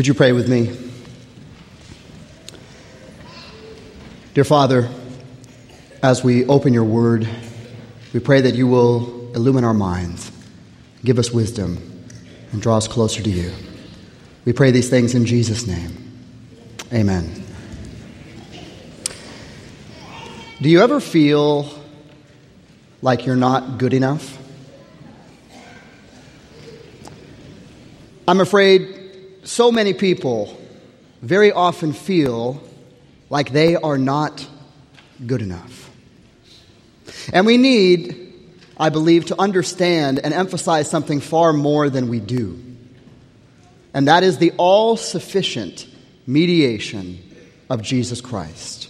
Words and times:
Would 0.00 0.06
you 0.06 0.14
pray 0.14 0.32
with 0.32 0.48
me? 0.48 0.74
Dear 4.32 4.44
Father, 4.44 4.88
as 6.02 6.24
we 6.24 6.46
open 6.46 6.72
your 6.72 6.84
word, 6.84 7.28
we 8.14 8.20
pray 8.20 8.40
that 8.40 8.54
you 8.54 8.66
will 8.66 9.30
illumine 9.34 9.62
our 9.62 9.74
minds, 9.74 10.32
give 11.04 11.18
us 11.18 11.30
wisdom, 11.30 12.02
and 12.50 12.62
draw 12.62 12.78
us 12.78 12.88
closer 12.88 13.22
to 13.22 13.28
you. 13.28 13.52
We 14.46 14.54
pray 14.54 14.70
these 14.70 14.88
things 14.88 15.14
in 15.14 15.26
Jesus' 15.26 15.66
name. 15.66 15.92
Amen. 16.94 17.44
Do 20.62 20.70
you 20.70 20.80
ever 20.80 21.00
feel 21.00 21.68
like 23.02 23.26
you're 23.26 23.36
not 23.36 23.76
good 23.76 23.92
enough? 23.92 24.38
I'm 28.26 28.40
afraid 28.40 28.99
so 29.50 29.72
many 29.72 29.92
people 29.92 30.56
very 31.22 31.50
often 31.50 31.92
feel 31.92 32.62
like 33.30 33.50
they 33.50 33.74
are 33.74 33.98
not 33.98 34.48
good 35.26 35.42
enough. 35.42 35.90
And 37.32 37.46
we 37.46 37.56
need, 37.56 38.32
I 38.78 38.90
believe, 38.90 39.26
to 39.26 39.40
understand 39.40 40.20
and 40.20 40.32
emphasize 40.32 40.88
something 40.88 41.18
far 41.18 41.52
more 41.52 41.90
than 41.90 42.08
we 42.08 42.20
do. 42.20 42.62
And 43.92 44.06
that 44.06 44.22
is 44.22 44.38
the 44.38 44.52
all 44.56 44.96
sufficient 44.96 45.84
mediation 46.28 47.18
of 47.68 47.82
Jesus 47.82 48.20
Christ. 48.20 48.88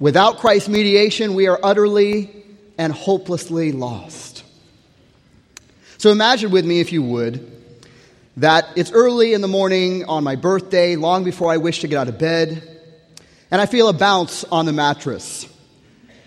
Without 0.00 0.38
Christ's 0.38 0.68
mediation, 0.68 1.34
we 1.34 1.46
are 1.46 1.60
utterly 1.62 2.44
and 2.76 2.92
hopelessly 2.92 3.70
lost. 3.70 4.42
So 5.98 6.10
imagine 6.10 6.50
with 6.50 6.66
me, 6.66 6.80
if 6.80 6.92
you 6.92 7.04
would, 7.04 7.53
that 8.36 8.66
it's 8.76 8.90
early 8.90 9.32
in 9.32 9.40
the 9.40 9.48
morning 9.48 10.04
on 10.06 10.24
my 10.24 10.36
birthday, 10.36 10.96
long 10.96 11.24
before 11.24 11.52
I 11.52 11.58
wish 11.58 11.80
to 11.80 11.88
get 11.88 11.98
out 11.98 12.08
of 12.08 12.18
bed, 12.18 12.68
and 13.50 13.60
I 13.60 13.66
feel 13.66 13.88
a 13.88 13.92
bounce 13.92 14.44
on 14.44 14.66
the 14.66 14.72
mattress. 14.72 15.46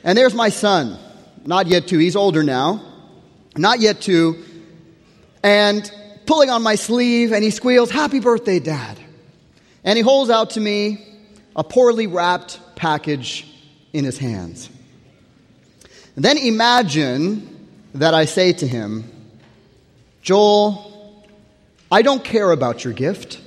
And 0.04 0.18
there's 0.18 0.34
my 0.34 0.50
son, 0.50 0.98
not 1.46 1.68
yet 1.68 1.88
two, 1.88 1.98
he's 1.98 2.16
older 2.16 2.44
now, 2.44 2.82
not 3.58 3.80
yet 3.80 4.00
two, 4.00 4.44
and 5.44 5.92
pulling 6.26 6.50
on 6.50 6.64
my 6.64 6.76
sleeve, 6.76 7.34
and 7.34 7.44
he 7.44 7.50
squeals, 7.50 7.92
Happy 7.92 8.20
birthday, 8.20 8.60
Dad. 8.60 8.98
And 9.84 9.98
he 9.98 10.04
holds 10.04 10.30
out 10.30 10.52
to 10.52 10.60
me 10.60 11.06
a 11.56 11.64
poorly 11.64 12.08
wrapped 12.08 12.60
package 12.76 13.48
in 13.94 14.06
his 14.06 14.18
hands. 14.18 14.70
And 16.16 16.24
then 16.24 16.38
imagine 16.38 17.70
that 17.96 18.14
I 18.14 18.26
say 18.26 18.54
to 18.54 18.68
him, 18.68 19.12
Joel, 20.22 20.87
I 21.92 22.02
don't 22.02 22.24
care 22.24 22.52
about 22.52 22.84
your 22.84 22.94
gift. 22.94 23.40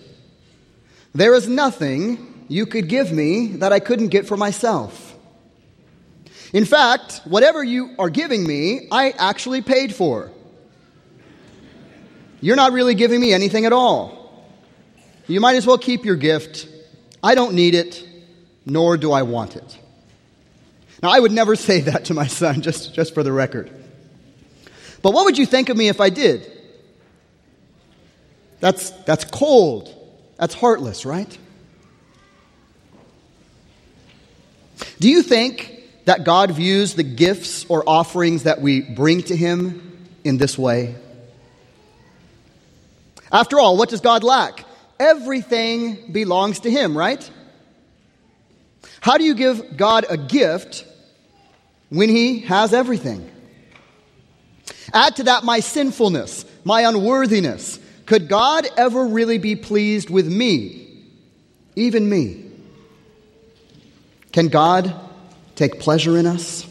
There 1.14 1.34
is 1.34 1.48
nothing 1.48 2.46
you 2.48 2.66
could 2.66 2.88
give 2.88 3.12
me 3.12 3.48
that 3.58 3.72
I 3.72 3.80
couldn't 3.80 4.08
get 4.08 4.26
for 4.26 4.36
myself. 4.36 5.16
In 6.52 6.64
fact, 6.64 7.20
whatever 7.24 7.62
you 7.62 7.94
are 7.98 8.10
giving 8.10 8.46
me, 8.46 8.88
I 8.90 9.10
actually 9.10 9.62
paid 9.62 9.94
for. 9.94 10.32
You're 12.40 12.56
not 12.56 12.72
really 12.72 12.94
giving 12.94 13.20
me 13.20 13.32
anything 13.32 13.66
at 13.66 13.72
all. 13.72 14.44
You 15.26 15.40
might 15.40 15.56
as 15.56 15.66
well 15.66 15.78
keep 15.78 16.04
your 16.04 16.16
gift. 16.16 16.66
I 17.22 17.34
don't 17.34 17.54
need 17.54 17.74
it, 17.74 18.04
nor 18.64 18.96
do 18.96 19.12
I 19.12 19.22
want 19.22 19.56
it. 19.56 19.78
Now, 21.02 21.10
I 21.10 21.20
would 21.20 21.32
never 21.32 21.54
say 21.68 21.82
that 21.82 22.06
to 22.06 22.14
my 22.14 22.26
son, 22.26 22.62
just, 22.62 22.94
just 22.94 23.14
for 23.14 23.22
the 23.22 23.32
record. 23.32 23.70
But 25.02 25.12
what 25.12 25.24
would 25.26 25.38
you 25.38 25.46
think 25.46 25.68
of 25.68 25.76
me 25.76 25.88
if 25.88 26.00
I 26.00 26.10
did? 26.10 26.59
That's, 28.60 28.90
that's 28.90 29.24
cold. 29.24 29.94
That's 30.38 30.54
heartless, 30.54 31.04
right? 31.04 31.38
Do 34.98 35.08
you 35.08 35.22
think 35.22 35.82
that 36.04 36.24
God 36.24 36.50
views 36.52 36.94
the 36.94 37.02
gifts 37.02 37.64
or 37.66 37.82
offerings 37.86 38.44
that 38.44 38.60
we 38.60 38.80
bring 38.80 39.22
to 39.24 39.36
Him 39.36 40.08
in 40.24 40.36
this 40.38 40.58
way? 40.58 40.94
After 43.32 43.58
all, 43.58 43.76
what 43.76 43.88
does 43.88 44.00
God 44.00 44.24
lack? 44.24 44.64
Everything 44.98 46.12
belongs 46.12 46.60
to 46.60 46.70
Him, 46.70 46.96
right? 46.96 47.30
How 49.00 49.16
do 49.16 49.24
you 49.24 49.34
give 49.34 49.76
God 49.76 50.04
a 50.08 50.16
gift 50.16 50.84
when 51.88 52.08
He 52.08 52.40
has 52.40 52.74
everything? 52.74 53.30
Add 54.92 55.16
to 55.16 55.22
that 55.24 55.44
my 55.44 55.60
sinfulness, 55.60 56.44
my 56.64 56.82
unworthiness. 56.82 57.78
Could 58.10 58.26
God 58.26 58.66
ever 58.76 59.06
really 59.06 59.38
be 59.38 59.54
pleased 59.54 60.10
with 60.10 60.26
me? 60.26 61.06
Even 61.76 62.08
me? 62.08 62.44
Can 64.32 64.48
God 64.48 64.92
take 65.54 65.78
pleasure 65.78 66.18
in 66.18 66.26
us? 66.26 66.66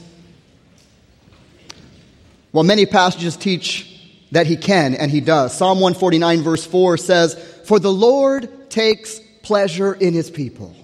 Well, 2.52 2.66
many 2.66 2.86
passages 2.86 3.38
teach 3.38 4.04
that 4.34 4.48
he 4.48 4.58
can, 4.58 4.96
and 4.96 5.10
he 5.10 5.22
does. 5.22 5.58
Psalm 5.58 5.80
149, 5.80 6.42
verse 6.42 6.66
4 6.66 6.98
says, 6.98 7.36
For 7.64 7.80
the 7.80 7.90
Lord 7.90 8.70
takes 8.70 9.22
pleasure 9.42 9.94
in 9.94 10.14
his 10.14 10.30
people. 10.30 10.76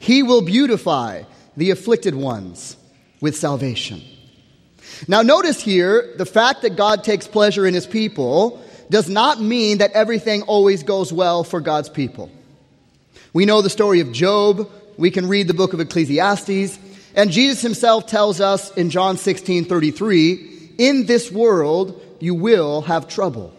He 0.00 0.24
will 0.24 0.42
beautify 0.42 1.22
the 1.56 1.70
afflicted 1.70 2.16
ones 2.16 2.76
with 3.20 3.36
salvation. 3.36 4.02
Now, 5.06 5.22
notice 5.22 5.62
here 5.62 6.12
the 6.16 6.26
fact 6.26 6.62
that 6.62 6.74
God 6.74 7.04
takes 7.04 7.28
pleasure 7.28 7.68
in 7.68 7.74
his 7.74 7.86
people 7.86 8.64
does 8.90 9.08
not 9.08 9.40
mean 9.40 9.78
that 9.78 9.92
everything 9.92 10.42
always 10.42 10.82
goes 10.82 11.12
well 11.12 11.44
for 11.44 11.60
God's 11.60 11.88
people. 11.88 12.30
We 13.32 13.44
know 13.44 13.62
the 13.62 13.70
story 13.70 14.00
of 14.00 14.12
Job. 14.12 14.70
We 14.96 15.10
can 15.10 15.28
read 15.28 15.48
the 15.48 15.54
book 15.54 15.72
of 15.72 15.80
Ecclesiastes. 15.80 16.78
And 17.14 17.30
Jesus 17.30 17.62
himself 17.62 18.06
tells 18.06 18.40
us 18.40 18.70
in 18.76 18.90
John 18.90 19.16
16 19.16 19.64
33, 19.64 20.74
in 20.78 21.06
this 21.06 21.30
world 21.30 22.02
you 22.20 22.34
will 22.34 22.82
have 22.82 23.08
trouble. 23.08 23.52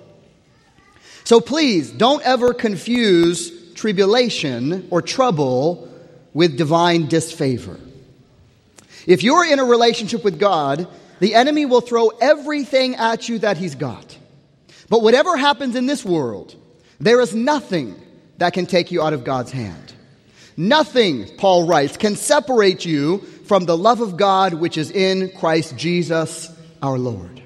So 1.23 1.41
please 1.41 1.91
don't 1.91 2.23
ever 2.23 2.53
confuse 2.53 3.73
tribulation 3.73 4.87
or 4.89 5.01
trouble 5.01 5.89
with 6.33 6.57
divine 6.57 7.07
disfavor. 7.07 7.79
If 9.05 9.23
you're 9.23 9.45
in 9.45 9.59
a 9.59 9.63
relationship 9.63 10.23
with 10.23 10.39
God, 10.39 10.87
the 11.19 11.35
enemy 11.35 11.66
will 11.66 11.81
throw 11.81 12.09
everything 12.09 12.95
at 12.95 13.29
you 13.29 13.39
that 13.39 13.57
he's 13.57 13.75
got. 13.75 14.16
But 14.89 15.01
whatever 15.01 15.35
happens 15.35 15.75
in 15.75 15.85
this 15.85 16.05
world, 16.05 16.55
there 16.99 17.21
is 17.21 17.35
nothing 17.35 17.99
that 18.37 18.53
can 18.53 18.65
take 18.65 18.91
you 18.91 19.01
out 19.01 19.13
of 19.13 19.23
God's 19.23 19.51
hand. 19.51 19.93
Nothing, 20.55 21.27
Paul 21.37 21.67
writes, 21.67 21.97
can 21.97 22.15
separate 22.15 22.85
you 22.85 23.19
from 23.45 23.65
the 23.65 23.77
love 23.77 24.01
of 24.01 24.17
God 24.17 24.53
which 24.55 24.77
is 24.77 24.91
in 24.91 25.31
Christ 25.37 25.77
Jesus 25.77 26.51
our 26.81 26.97
Lord. 26.97 27.41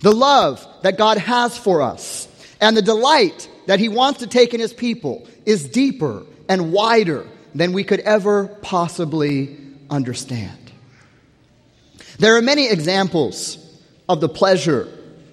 The 0.00 0.12
love 0.12 0.66
that 0.82 0.98
God 0.98 1.18
has 1.18 1.56
for 1.56 1.80
us 1.80 2.28
and 2.60 2.76
the 2.76 2.82
delight 2.82 3.48
that 3.66 3.78
He 3.78 3.88
wants 3.88 4.20
to 4.20 4.26
take 4.26 4.52
in 4.52 4.60
His 4.60 4.72
people 4.72 5.26
is 5.46 5.68
deeper 5.68 6.24
and 6.48 6.72
wider 6.72 7.26
than 7.54 7.72
we 7.72 7.84
could 7.84 8.00
ever 8.00 8.48
possibly 8.62 9.56
understand. 9.88 10.72
There 12.18 12.36
are 12.36 12.42
many 12.42 12.68
examples 12.68 13.58
of 14.08 14.20
the 14.20 14.28
pleasure 14.28 14.88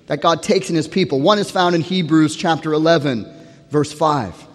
that 0.07 0.21
God 0.21 0.43
takes 0.43 0.69
in 0.69 0.75
His 0.75 0.87
people. 0.87 1.21
One 1.21 1.39
is 1.39 1.51
found 1.51 1.75
in 1.75 1.81
Hebrews 1.81 2.35
chapter 2.35 2.73
11, 2.73 3.31
verse 3.69 3.93
5. 3.93 4.47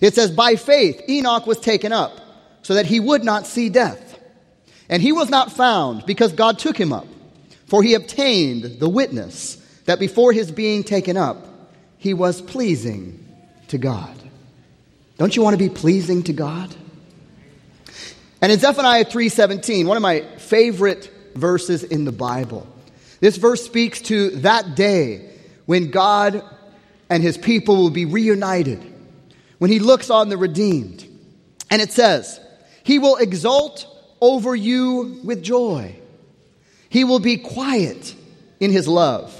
It 0.00 0.14
says, 0.14 0.30
By 0.30 0.56
faith, 0.56 1.02
Enoch 1.08 1.46
was 1.46 1.58
taken 1.58 1.92
up 1.92 2.20
so 2.62 2.74
that 2.74 2.86
he 2.86 3.00
would 3.00 3.24
not 3.24 3.46
see 3.46 3.68
death. 3.68 4.18
And 4.88 5.02
he 5.02 5.12
was 5.12 5.28
not 5.28 5.52
found 5.52 6.06
because 6.06 6.32
God 6.32 6.58
took 6.58 6.76
him 6.76 6.92
up. 6.92 7.06
For 7.66 7.82
he 7.82 7.94
obtained 7.94 8.78
the 8.78 8.88
witness 8.88 9.56
that 9.84 9.98
before 9.98 10.32
his 10.32 10.50
being 10.50 10.84
taken 10.84 11.16
up, 11.16 11.46
he 11.98 12.14
was 12.14 12.40
pleasing 12.40 13.26
to 13.68 13.78
God. 13.78 14.14
Don't 15.18 15.34
you 15.34 15.42
want 15.42 15.54
to 15.54 15.58
be 15.58 15.68
pleasing 15.68 16.22
to 16.24 16.32
God? 16.32 16.74
And 18.40 18.52
in 18.52 18.58
Zephaniah 18.58 19.04
3:17, 19.04 19.86
one 19.86 19.96
of 19.96 20.02
my 20.02 20.20
favorite 20.38 21.10
verses 21.34 21.82
in 21.82 22.04
the 22.04 22.12
Bible. 22.12 22.66
This 23.20 23.36
verse 23.36 23.64
speaks 23.64 24.00
to 24.02 24.30
that 24.40 24.74
day 24.74 25.30
when 25.66 25.90
God 25.90 26.42
and 27.10 27.22
his 27.22 27.36
people 27.36 27.76
will 27.76 27.90
be 27.90 28.04
reunited, 28.04 28.80
when 29.58 29.70
he 29.70 29.78
looks 29.78 30.10
on 30.10 30.28
the 30.28 30.36
redeemed. 30.36 31.04
And 31.70 31.82
it 31.82 31.92
says, 31.92 32.40
He 32.82 32.98
will 32.98 33.16
exult 33.16 33.86
over 34.20 34.54
you 34.54 35.20
with 35.24 35.42
joy. 35.42 35.96
He 36.88 37.04
will 37.04 37.18
be 37.18 37.36
quiet 37.36 38.14
in 38.60 38.70
his 38.70 38.88
love. 38.88 39.34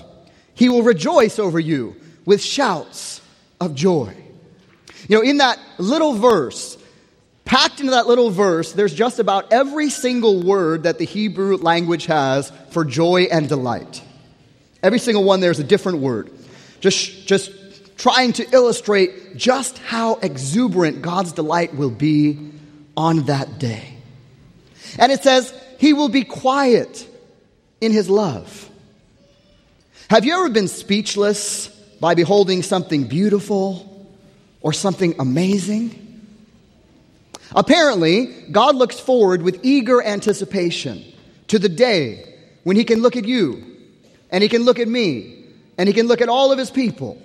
He 0.54 0.68
will 0.68 0.82
rejoice 0.82 1.38
over 1.38 1.58
you 1.58 1.96
with 2.24 2.42
shouts 2.42 3.20
of 3.60 3.74
joy. 3.74 4.14
You 5.08 5.16
know, 5.16 5.22
in 5.22 5.38
that 5.38 5.58
little 5.78 6.14
verse, 6.14 6.76
packed 7.48 7.80
into 7.80 7.92
that 7.92 8.06
little 8.06 8.30
verse, 8.30 8.72
there's 8.72 8.94
just 8.94 9.18
about 9.18 9.52
every 9.52 9.88
single 9.88 10.42
word 10.42 10.82
that 10.82 10.98
the 10.98 11.06
Hebrew 11.06 11.56
language 11.56 12.04
has 12.06 12.52
for 12.70 12.84
joy 12.84 13.22
and 13.22 13.48
delight. 13.48 14.02
Every 14.82 14.98
single 14.98 15.24
one 15.24 15.40
there's 15.40 15.58
a 15.58 15.64
different 15.64 15.98
word. 15.98 16.30
Just, 16.80 17.26
just 17.26 17.50
trying 17.96 18.34
to 18.34 18.48
illustrate 18.52 19.36
just 19.36 19.78
how 19.78 20.16
exuberant 20.16 21.00
God's 21.00 21.32
delight 21.32 21.74
will 21.74 21.90
be 21.90 22.50
on 22.96 23.24
that 23.24 23.58
day. 23.58 23.94
And 24.98 25.10
it 25.10 25.22
says, 25.22 25.52
He 25.78 25.94
will 25.94 26.10
be 26.10 26.24
quiet 26.24 27.08
in 27.80 27.92
His 27.92 28.10
love. 28.10 28.68
Have 30.10 30.26
you 30.26 30.34
ever 30.34 30.50
been 30.50 30.68
speechless 30.68 31.68
by 31.98 32.14
beholding 32.14 32.62
something 32.62 33.04
beautiful 33.04 34.06
or 34.60 34.74
something 34.74 35.14
amazing? 35.18 36.07
Apparently, 37.54 38.26
God 38.50 38.76
looks 38.76 39.00
forward 39.00 39.42
with 39.42 39.60
eager 39.62 40.02
anticipation 40.02 41.04
to 41.48 41.58
the 41.58 41.68
day 41.68 42.34
when 42.64 42.76
He 42.76 42.84
can 42.84 43.00
look 43.00 43.16
at 43.16 43.24
you, 43.24 43.64
and 44.30 44.42
He 44.42 44.48
can 44.48 44.64
look 44.64 44.78
at 44.78 44.88
me, 44.88 45.44
and 45.78 45.88
He 45.88 45.94
can 45.94 46.06
look 46.06 46.20
at 46.20 46.28
all 46.28 46.52
of 46.52 46.58
His 46.58 46.70
people, 46.70 47.20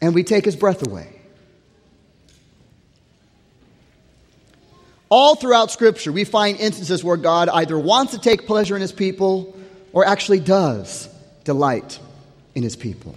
and 0.00 0.14
we 0.14 0.24
take 0.24 0.44
His 0.44 0.56
breath 0.56 0.86
away. 0.86 1.08
All 5.08 5.36
throughout 5.36 5.70
Scripture, 5.70 6.10
we 6.10 6.24
find 6.24 6.58
instances 6.58 7.04
where 7.04 7.18
God 7.18 7.48
either 7.50 7.78
wants 7.78 8.12
to 8.12 8.18
take 8.18 8.46
pleasure 8.46 8.74
in 8.74 8.80
His 8.80 8.92
people 8.92 9.56
or 9.92 10.06
actually 10.06 10.40
does 10.40 11.08
delight 11.44 11.98
in 12.54 12.62
His 12.62 12.76
people. 12.76 13.14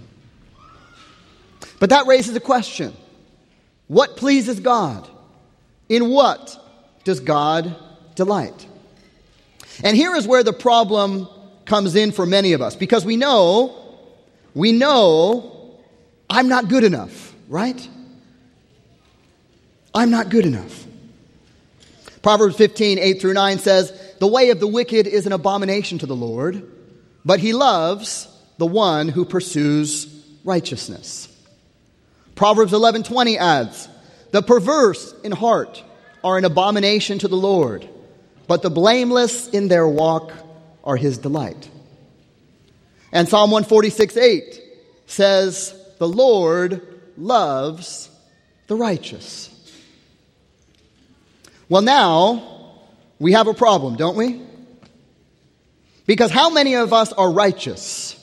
But 1.80 1.90
that 1.90 2.06
raises 2.06 2.36
a 2.36 2.40
question 2.40 2.94
What 3.88 4.16
pleases 4.16 4.60
God? 4.60 5.08
In 5.88 6.08
what 6.08 6.58
does 7.04 7.20
God 7.20 7.76
delight? 8.14 8.66
And 9.84 9.96
here 9.96 10.14
is 10.14 10.26
where 10.26 10.42
the 10.42 10.52
problem 10.52 11.28
comes 11.64 11.94
in 11.94 12.12
for 12.12 12.26
many 12.26 12.52
of 12.52 12.62
us 12.62 12.76
because 12.76 13.04
we 13.04 13.16
know, 13.16 13.76
we 14.54 14.72
know 14.72 15.76
I'm 16.28 16.48
not 16.48 16.68
good 16.68 16.84
enough, 16.84 17.34
right? 17.48 17.88
I'm 19.94 20.10
not 20.10 20.28
good 20.28 20.46
enough. 20.46 20.86
Proverbs 22.22 22.56
15, 22.56 22.98
8 22.98 23.20
through 23.20 23.34
9 23.34 23.58
says, 23.58 23.92
The 24.18 24.26
way 24.26 24.50
of 24.50 24.60
the 24.60 24.66
wicked 24.66 25.06
is 25.06 25.26
an 25.26 25.32
abomination 25.32 25.98
to 25.98 26.06
the 26.06 26.16
Lord, 26.16 26.68
but 27.24 27.38
he 27.38 27.52
loves 27.52 28.28
the 28.58 28.66
one 28.66 29.08
who 29.08 29.24
pursues 29.24 30.12
righteousness. 30.44 31.28
Proverbs 32.34 32.72
11, 32.72 33.04
20 33.04 33.38
adds, 33.38 33.88
The 34.36 34.42
perverse 34.42 35.14
in 35.24 35.32
heart 35.32 35.82
are 36.22 36.36
an 36.36 36.44
abomination 36.44 37.18
to 37.20 37.26
the 37.26 37.38
Lord, 37.38 37.88
but 38.46 38.60
the 38.60 38.68
blameless 38.68 39.48
in 39.48 39.68
their 39.68 39.88
walk 39.88 40.30
are 40.84 40.98
his 40.98 41.16
delight. 41.16 41.70
And 43.12 43.26
Psalm 43.26 43.50
146 43.50 44.14
8 44.14 44.62
says, 45.06 45.74
The 45.96 46.06
Lord 46.06 46.86
loves 47.16 48.10
the 48.66 48.76
righteous. 48.76 49.48
Well, 51.70 51.80
now 51.80 52.82
we 53.18 53.32
have 53.32 53.46
a 53.46 53.54
problem, 53.54 53.96
don't 53.96 54.18
we? 54.18 54.42
Because 56.04 56.30
how 56.30 56.50
many 56.50 56.74
of 56.76 56.92
us 56.92 57.10
are 57.14 57.32
righteous? 57.32 58.22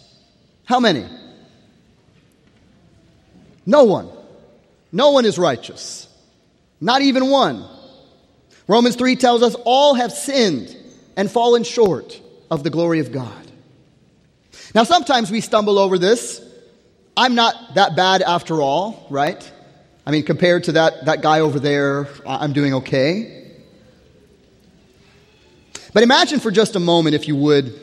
How 0.66 0.80
many? 0.80 1.08
No 3.66 3.86
one. 3.86 4.13
No 4.94 5.10
one 5.10 5.26
is 5.26 5.40
righteous. 5.40 6.08
Not 6.80 7.02
even 7.02 7.30
one. 7.30 7.68
Romans 8.68 8.96
3 8.96 9.16
tells 9.16 9.42
us 9.42 9.56
all 9.66 9.96
have 9.96 10.14
sinned 10.14 10.74
and 11.18 11.30
fallen 11.30 11.64
short 11.64 12.22
of 12.52 12.64
the 12.64 12.70
glory 12.70 13.00
of 13.00 13.12
God. 13.12 13.52
Now, 14.76 14.84
sometimes 14.84 15.32
we 15.32 15.42
stumble 15.42 15.80
over 15.80 15.98
this. 15.98 16.42
I'm 17.18 17.34
not 17.36 17.76
that 17.76 17.96
bad 17.96 18.22
after 18.22 18.62
all, 18.62 19.08
right? 19.10 19.52
I 20.06 20.12
mean, 20.12 20.24
compared 20.24 20.66
to 20.66 20.74
that, 20.74 21.06
that 21.06 21.22
guy 21.22 21.40
over 21.40 21.60
there, 21.60 22.08
I'm 22.26 22.54
doing 22.54 22.76
okay. 22.76 23.52
But 25.94 26.04
imagine 26.04 26.40
for 26.40 26.52
just 26.52 26.76
a 26.76 26.80
moment, 26.80 27.16
if 27.16 27.28
you 27.28 27.36
would, 27.36 27.80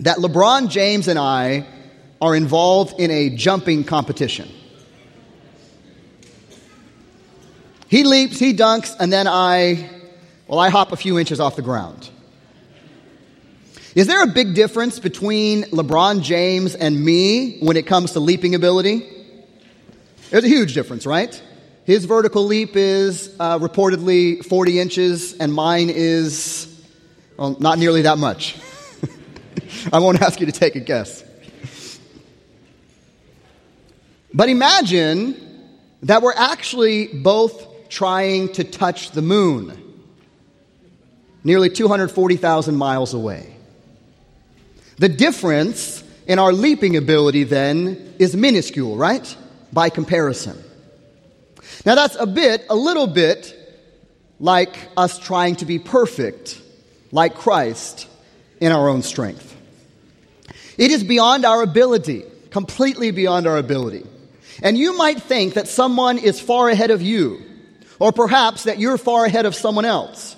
that 0.00 0.18
LeBron 0.18 0.70
James 0.70 1.08
and 1.08 1.18
I 1.18 1.66
are 2.20 2.34
involved 2.34 2.98
in 2.98 3.10
a 3.10 3.30
jumping 3.30 3.84
competition. 3.84 4.48
He 7.88 8.02
leaps, 8.02 8.38
he 8.38 8.52
dunks, 8.52 8.96
and 8.98 9.12
then 9.12 9.28
I, 9.28 9.88
well, 10.48 10.58
I 10.58 10.70
hop 10.70 10.92
a 10.92 10.96
few 10.96 11.18
inches 11.18 11.38
off 11.38 11.56
the 11.56 11.62
ground. 11.62 12.10
Is 13.94 14.06
there 14.06 14.22
a 14.22 14.26
big 14.26 14.54
difference 14.54 14.98
between 14.98 15.62
LeBron 15.64 16.22
James 16.22 16.74
and 16.74 17.02
me 17.02 17.58
when 17.60 17.76
it 17.76 17.86
comes 17.86 18.12
to 18.12 18.20
leaping 18.20 18.54
ability? 18.54 19.08
There's 20.30 20.44
a 20.44 20.48
huge 20.48 20.74
difference, 20.74 21.06
right? 21.06 21.40
His 21.84 22.04
vertical 22.04 22.44
leap 22.44 22.74
is 22.74 23.34
uh, 23.38 23.58
reportedly 23.60 24.44
40 24.44 24.80
inches, 24.80 25.34
and 25.34 25.52
mine 25.52 25.88
is, 25.88 26.68
well, 27.36 27.56
not 27.60 27.78
nearly 27.78 28.02
that 28.02 28.18
much. 28.18 28.56
I 29.92 30.00
won't 30.00 30.20
ask 30.20 30.40
you 30.40 30.46
to 30.46 30.52
take 30.52 30.74
a 30.74 30.80
guess. 30.80 31.22
But 34.34 34.48
imagine 34.48 35.40
that 36.02 36.20
we're 36.22 36.34
actually 36.34 37.06
both 37.06 37.75
trying 37.88 38.52
to 38.54 38.64
touch 38.64 39.10
the 39.12 39.22
moon, 39.22 39.76
nearly 41.44 41.70
240,000 41.70 42.76
miles 42.76 43.14
away. 43.14 43.54
The 44.98 45.08
difference 45.08 46.02
in 46.26 46.38
our 46.38 46.52
leaping 46.52 46.96
ability 46.96 47.44
then 47.44 48.14
is 48.18 48.34
minuscule, 48.34 48.96
right? 48.96 49.36
By 49.72 49.90
comparison. 49.90 50.62
Now 51.84 51.94
that's 51.94 52.16
a 52.16 52.26
bit, 52.26 52.64
a 52.70 52.74
little 52.74 53.06
bit 53.06 53.54
like 54.40 54.76
us 54.96 55.18
trying 55.18 55.56
to 55.56 55.66
be 55.66 55.78
perfect, 55.78 56.60
like 57.12 57.34
Christ, 57.34 58.08
in 58.60 58.72
our 58.72 58.88
own 58.88 59.02
strength. 59.02 59.54
It 60.78 60.90
is 60.90 61.04
beyond 61.04 61.44
our 61.44 61.62
ability, 61.62 62.24
completely 62.50 63.10
beyond 63.10 63.46
our 63.46 63.56
ability. 63.56 64.04
And 64.62 64.76
you 64.76 64.96
might 64.96 65.22
think 65.22 65.54
that 65.54 65.68
someone 65.68 66.18
is 66.18 66.40
far 66.40 66.68
ahead 66.68 66.90
of 66.90 67.02
you, 67.02 67.42
or 67.98 68.12
perhaps 68.12 68.64
that 68.64 68.78
you're 68.78 68.98
far 68.98 69.24
ahead 69.24 69.46
of 69.46 69.54
someone 69.54 69.84
else. 69.84 70.36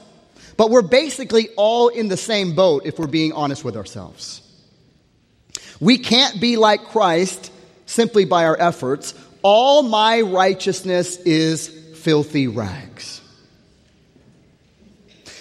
But 0.56 0.70
we're 0.70 0.82
basically 0.82 1.48
all 1.56 1.88
in 1.88 2.08
the 2.08 2.16
same 2.16 2.54
boat 2.54 2.82
if 2.84 2.98
we're 2.98 3.06
being 3.06 3.32
honest 3.32 3.64
with 3.64 3.76
ourselves. 3.76 4.42
We 5.80 5.98
can't 5.98 6.40
be 6.40 6.56
like 6.56 6.86
Christ 6.86 7.52
simply 7.86 8.24
by 8.24 8.44
our 8.44 8.60
efforts. 8.60 9.14
All 9.42 9.82
my 9.82 10.20
righteousness 10.20 11.16
is 11.18 11.68
filthy 11.68 12.48
rags. 12.48 13.20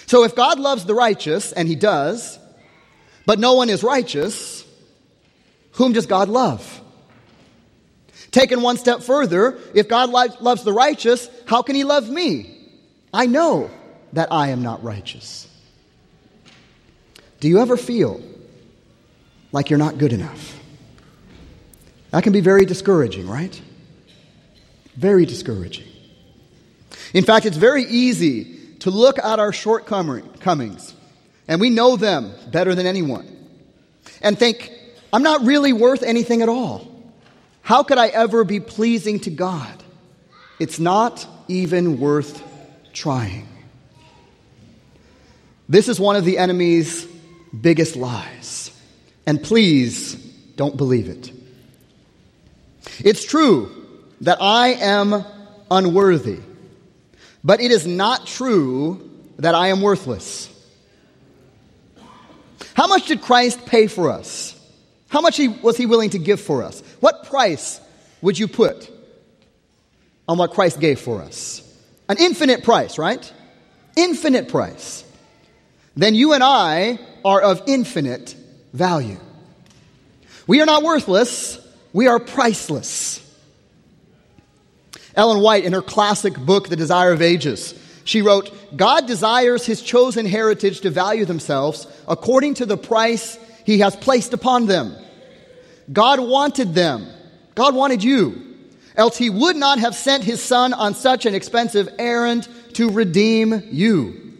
So 0.05 0.23
if 0.23 0.35
God 0.35 0.59
loves 0.59 0.85
the 0.85 0.93
righteous, 0.93 1.51
and 1.51 1.67
He 1.67 1.75
does, 1.75 2.39
but 3.25 3.39
no 3.39 3.55
one 3.55 3.69
is 3.69 3.83
righteous, 3.83 4.63
whom 5.71 5.93
does 5.93 6.05
God 6.05 6.29
love? 6.29 6.81
Taken 8.31 8.61
one 8.61 8.77
step 8.77 9.01
further, 9.01 9.59
if 9.73 9.87
God 9.87 10.09
loves 10.11 10.63
the 10.63 10.73
righteous, 10.73 11.29
how 11.47 11.63
can 11.63 11.75
He 11.75 11.83
love 11.83 12.09
me? 12.09 12.53
I 13.11 13.25
know 13.25 13.71
that 14.13 14.31
I 14.31 14.49
am 14.49 14.61
not 14.61 14.83
righteous. 14.83 15.47
Do 17.39 17.47
you 17.47 17.59
ever 17.59 17.77
feel 17.77 18.21
like 19.51 19.69
you're 19.69 19.79
not 19.79 19.97
good 19.97 20.13
enough. 20.13 20.59
That 22.11 22.23
can 22.23 22.33
be 22.33 22.41
very 22.41 22.65
discouraging, 22.65 23.27
right? 23.27 23.61
Very 24.95 25.25
discouraging. 25.25 25.87
In 27.13 27.23
fact, 27.23 27.45
it's 27.45 27.57
very 27.57 27.83
easy 27.83 28.55
to 28.79 28.91
look 28.91 29.17
at 29.19 29.39
our 29.39 29.51
shortcomings, 29.51 30.93
and 31.47 31.61
we 31.61 31.69
know 31.69 31.95
them 31.95 32.33
better 32.51 32.75
than 32.75 32.85
anyone, 32.85 33.27
and 34.21 34.37
think, 34.37 34.71
I'm 35.13 35.23
not 35.23 35.45
really 35.45 35.73
worth 35.73 36.03
anything 36.03 36.41
at 36.41 36.49
all. 36.49 36.87
How 37.61 37.83
could 37.83 37.97
I 37.97 38.07
ever 38.07 38.43
be 38.43 38.59
pleasing 38.59 39.19
to 39.21 39.29
God? 39.29 39.83
It's 40.59 40.79
not 40.79 41.27
even 41.47 41.99
worth 41.99 42.43
trying. 42.93 43.47
This 45.69 45.87
is 45.87 45.99
one 45.99 46.15
of 46.15 46.25
the 46.25 46.37
enemy's 46.37 47.05
biggest 47.59 47.95
lies. 47.95 48.71
And 49.25 49.41
please 49.41 50.15
don't 50.55 50.77
believe 50.77 51.09
it. 51.09 51.31
It's 52.99 53.25
true 53.25 53.69
that 54.21 54.37
I 54.41 54.69
am 54.69 55.25
unworthy, 55.69 56.39
but 57.43 57.61
it 57.61 57.71
is 57.71 57.85
not 57.85 58.25
true 58.25 59.09
that 59.37 59.53
I 59.53 59.67
am 59.67 59.81
worthless. 59.81 60.49
How 62.73 62.87
much 62.87 63.07
did 63.07 63.21
Christ 63.21 63.65
pay 63.65 63.87
for 63.87 64.09
us? 64.09 64.53
How 65.09 65.21
much 65.21 65.39
was 65.61 65.77
he 65.77 65.85
willing 65.85 66.11
to 66.11 66.19
give 66.19 66.39
for 66.39 66.63
us? 66.63 66.81
What 66.99 67.25
price 67.25 67.81
would 68.21 68.39
you 68.39 68.47
put 68.47 68.89
on 70.27 70.37
what 70.37 70.51
Christ 70.51 70.79
gave 70.79 70.99
for 70.99 71.21
us? 71.21 71.61
An 72.09 72.17
infinite 72.19 72.63
price, 72.63 72.97
right? 72.97 73.33
Infinite 73.95 74.49
price. 74.49 75.03
Then 75.95 76.15
you 76.15 76.33
and 76.33 76.43
I 76.43 76.99
are 77.25 77.41
of 77.41 77.63
infinite 77.67 78.35
value. 78.73 79.17
We 80.45 80.61
are 80.61 80.65
not 80.65 80.83
worthless, 80.83 81.59
we 81.93 82.07
are 82.07 82.19
priceless. 82.19 83.23
Ellen 85.15 85.41
White, 85.41 85.65
in 85.65 85.73
her 85.73 85.81
classic 85.81 86.37
book, 86.37 86.69
The 86.69 86.75
Desire 86.75 87.11
of 87.11 87.23
Ages, 87.23 87.73
she 88.03 88.21
wrote, 88.21 88.53
God 88.77 89.07
desires 89.07 89.65
his 89.65 89.81
chosen 89.81 90.25
heritage 90.25 90.81
to 90.81 90.89
value 90.89 91.25
themselves 91.25 91.87
according 92.07 92.53
to 92.55 92.65
the 92.65 92.77
price 92.77 93.37
he 93.65 93.79
has 93.79 93.95
placed 93.97 94.31
upon 94.31 94.67
them. 94.67 94.95
God 95.91 96.19
wanted 96.19 96.73
them. 96.73 97.07
God 97.55 97.75
wanted 97.75 98.03
you. 98.03 98.46
Else 98.97 99.15
he 99.15 99.29
would 99.29 99.55
not 99.55 99.77
have 99.79 99.95
sent 99.95 100.23
his 100.23 100.43
son 100.43 100.73
on 100.73 100.95
such 100.95 101.27
an 101.27 101.35
expensive 101.35 101.87
errand 101.99 102.47
to 102.73 102.89
redeem 102.89 103.61
you. 103.71 104.33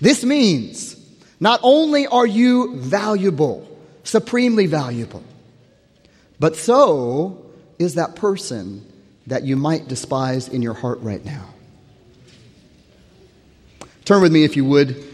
This 0.00 0.24
means 0.24 0.96
not 1.38 1.60
only 1.62 2.08
are 2.08 2.26
you 2.26 2.76
valuable, 2.76 3.68
supremely 4.02 4.66
valuable, 4.66 5.22
but 6.40 6.56
so 6.56 7.46
is 7.78 7.94
that 7.94 8.16
person 8.16 8.84
that 9.28 9.44
you 9.44 9.56
might 9.56 9.86
despise 9.86 10.48
in 10.48 10.60
your 10.60 10.74
heart 10.74 10.98
right 11.02 11.24
now. 11.24 11.48
Turn 14.04 14.22
with 14.22 14.32
me, 14.32 14.42
if 14.42 14.56
you 14.56 14.64
would, 14.64 15.04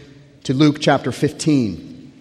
to 0.45 0.55
Luke 0.55 0.77
chapter 0.79 1.11
15. 1.11 2.11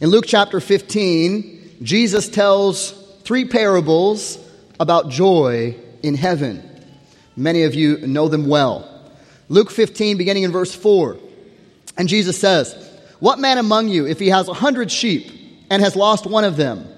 In 0.00 0.10
Luke 0.10 0.26
chapter 0.28 0.60
15, 0.60 1.78
Jesus 1.82 2.28
tells 2.28 2.92
three 3.24 3.44
parables 3.44 4.38
about 4.78 5.10
joy 5.10 5.76
in 6.02 6.14
heaven. 6.14 6.62
Many 7.36 7.64
of 7.64 7.74
you 7.74 7.98
know 8.06 8.28
them 8.28 8.48
well. 8.48 8.92
Luke 9.48 9.70
15, 9.70 10.16
beginning 10.16 10.42
in 10.42 10.52
verse 10.52 10.74
4. 10.74 11.16
And 11.96 12.08
Jesus 12.08 12.38
says, 12.38 12.74
What 13.20 13.38
man 13.38 13.58
among 13.58 13.88
you, 13.88 14.06
if 14.06 14.18
he 14.18 14.28
has 14.28 14.48
a 14.48 14.54
hundred 14.54 14.90
sheep 14.90 15.30
and 15.70 15.82
has 15.82 15.96
lost 15.96 16.26
one 16.26 16.44
of 16.44 16.56
them, 16.56 16.88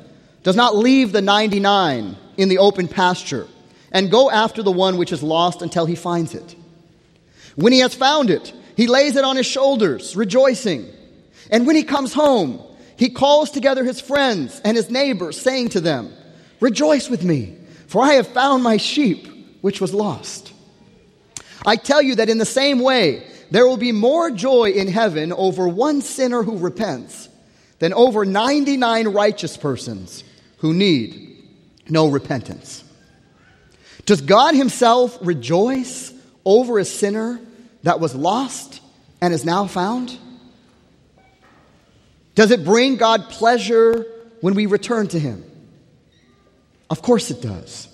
does 0.42 0.56
not 0.56 0.76
leave 0.76 1.12
the 1.12 1.22
99 1.22 2.16
in 2.36 2.48
the 2.48 2.58
open 2.58 2.88
pasture 2.88 3.46
and 3.92 4.10
go 4.10 4.30
after 4.30 4.62
the 4.62 4.72
one 4.72 4.96
which 4.96 5.12
is 5.12 5.22
lost 5.22 5.62
until 5.62 5.86
he 5.86 5.94
finds 5.94 6.34
it? 6.34 6.56
When 7.56 7.72
he 7.72 7.80
has 7.80 7.94
found 7.94 8.30
it, 8.30 8.52
he 8.76 8.86
lays 8.86 9.16
it 9.16 9.24
on 9.24 9.36
his 9.36 9.46
shoulders, 9.46 10.14
rejoicing. 10.14 10.86
And 11.50 11.66
when 11.66 11.74
he 11.74 11.82
comes 11.82 12.12
home, 12.12 12.62
he 12.96 13.10
calls 13.10 13.50
together 13.50 13.84
his 13.84 14.00
friends 14.00 14.60
and 14.64 14.76
his 14.76 14.90
neighbors, 14.90 15.40
saying 15.40 15.70
to 15.70 15.80
them, 15.80 16.12
Rejoice 16.60 17.08
with 17.08 17.24
me, 17.24 17.56
for 17.88 18.02
I 18.02 18.12
have 18.12 18.28
found 18.28 18.62
my 18.62 18.76
sheep 18.76 19.26
which 19.60 19.80
was 19.80 19.92
lost. 19.92 20.52
I 21.66 21.76
tell 21.76 22.00
you 22.00 22.14
that 22.16 22.28
in 22.28 22.38
the 22.38 22.44
same 22.44 22.78
way, 22.78 23.26
there 23.50 23.66
will 23.66 23.76
be 23.78 23.92
more 23.92 24.30
joy 24.30 24.70
in 24.70 24.88
heaven 24.88 25.32
over 25.32 25.66
one 25.66 26.02
sinner 26.02 26.42
who 26.42 26.58
repents 26.58 27.28
than 27.78 27.92
over 27.94 28.24
99 28.24 29.08
righteous 29.08 29.56
persons 29.56 30.22
who 30.58 30.74
need 30.74 31.44
no 31.88 32.08
repentance. 32.08 32.84
Does 34.04 34.20
God 34.20 34.54
Himself 34.54 35.18
rejoice 35.22 36.12
over 36.44 36.78
a 36.78 36.84
sinner 36.84 37.40
that 37.82 38.00
was 38.00 38.14
lost 38.14 38.80
and 39.20 39.32
is 39.32 39.44
now 39.44 39.66
found? 39.66 40.16
Does 42.34 42.50
it 42.50 42.64
bring 42.64 42.96
God 42.96 43.30
pleasure 43.30 44.06
when 44.40 44.54
we 44.54 44.66
return 44.66 45.08
to 45.08 45.18
Him? 45.18 45.44
Of 46.90 47.02
course 47.02 47.30
it 47.30 47.42
does. 47.42 47.88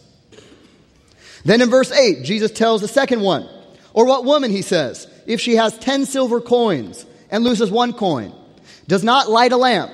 Then 1.45 1.61
in 1.61 1.71
verse 1.71 1.91
8, 1.91 2.25
Jesus 2.25 2.51
tells 2.51 2.81
the 2.81 2.89
second 2.89 3.21
one. 3.21 3.49
Or 3.93 4.07
what 4.07 4.25
woman, 4.25 4.51
he 4.51 4.63
says, 4.63 5.07
if 5.27 5.41
she 5.41 5.57
has 5.57 5.77
10 5.79 6.07
silver 6.07 6.41
coins 6.41 7.07
and 7.31 7.45
loses 7.45 7.71
one 7.71 7.93
coin, 7.93 8.33
does 8.89 9.05
not 9.05 9.31
light 9.31 9.53
a 9.53 9.57
lamp 9.57 9.93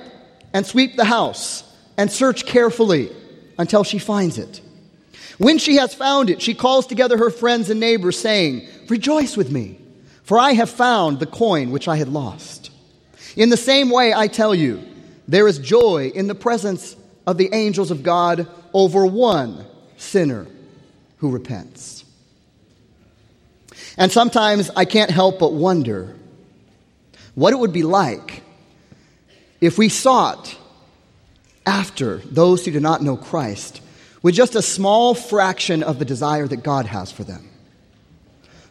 and 0.53 0.65
sweep 0.65 0.95
the 0.95 1.05
house 1.05 1.63
and 1.97 2.11
search 2.11 2.45
carefully 2.45 3.11
until 3.57 3.83
she 3.83 3.99
finds 3.99 4.37
it? 4.37 4.61
When 5.37 5.57
she 5.57 5.75
has 5.75 5.93
found 5.93 6.29
it, 6.29 6.41
she 6.41 6.53
calls 6.53 6.87
together 6.87 7.17
her 7.17 7.29
friends 7.29 7.69
and 7.69 7.79
neighbors, 7.79 8.17
saying, 8.17 8.67
Rejoice 8.89 9.35
with 9.35 9.51
me, 9.51 9.79
for 10.23 10.37
I 10.37 10.53
have 10.53 10.69
found 10.69 11.19
the 11.19 11.25
coin 11.25 11.71
which 11.71 11.87
I 11.87 11.97
had 11.97 12.09
lost. 12.09 12.69
In 13.35 13.49
the 13.49 13.57
same 13.57 13.89
way, 13.89 14.13
I 14.13 14.27
tell 14.27 14.53
you, 14.53 14.83
there 15.27 15.47
is 15.47 15.57
joy 15.59 16.11
in 16.13 16.27
the 16.27 16.35
presence 16.35 16.95
of 17.25 17.37
the 17.37 17.49
angels 17.53 17.91
of 17.91 18.03
God 18.03 18.47
over 18.73 19.05
one 19.05 19.65
sinner 19.97 20.47
who 21.17 21.31
repents. 21.31 22.05
And 23.97 24.11
sometimes 24.11 24.69
I 24.75 24.85
can't 24.85 25.11
help 25.11 25.39
but 25.39 25.53
wonder 25.53 26.15
what 27.35 27.53
it 27.53 27.59
would 27.59 27.73
be 27.73 27.83
like 27.83 28.43
if 29.59 29.77
we 29.77 29.89
sought 29.89 30.57
after 31.65 32.17
those 32.17 32.65
who 32.65 32.71
do 32.71 32.79
not 32.79 33.01
know 33.01 33.15
Christ 33.15 33.81
with 34.23 34.35
just 34.35 34.55
a 34.55 34.61
small 34.61 35.13
fraction 35.13 35.83
of 35.83 35.99
the 35.99 36.05
desire 36.05 36.47
that 36.47 36.63
God 36.63 36.85
has 36.85 37.11
for 37.11 37.23
them, 37.23 37.49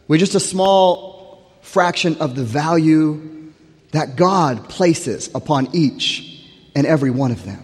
with 0.07 0.19
just 0.19 0.35
a 0.35 0.39
small 0.39 1.51
fraction 1.61 2.17
of 2.17 2.35
the 2.35 2.43
value 2.43 3.51
that 3.91 4.15
God 4.15 4.69
places 4.69 5.29
upon 5.35 5.69
each 5.73 6.45
and 6.75 6.87
every 6.87 7.11
one 7.11 7.31
of 7.31 7.43
them. 7.45 7.63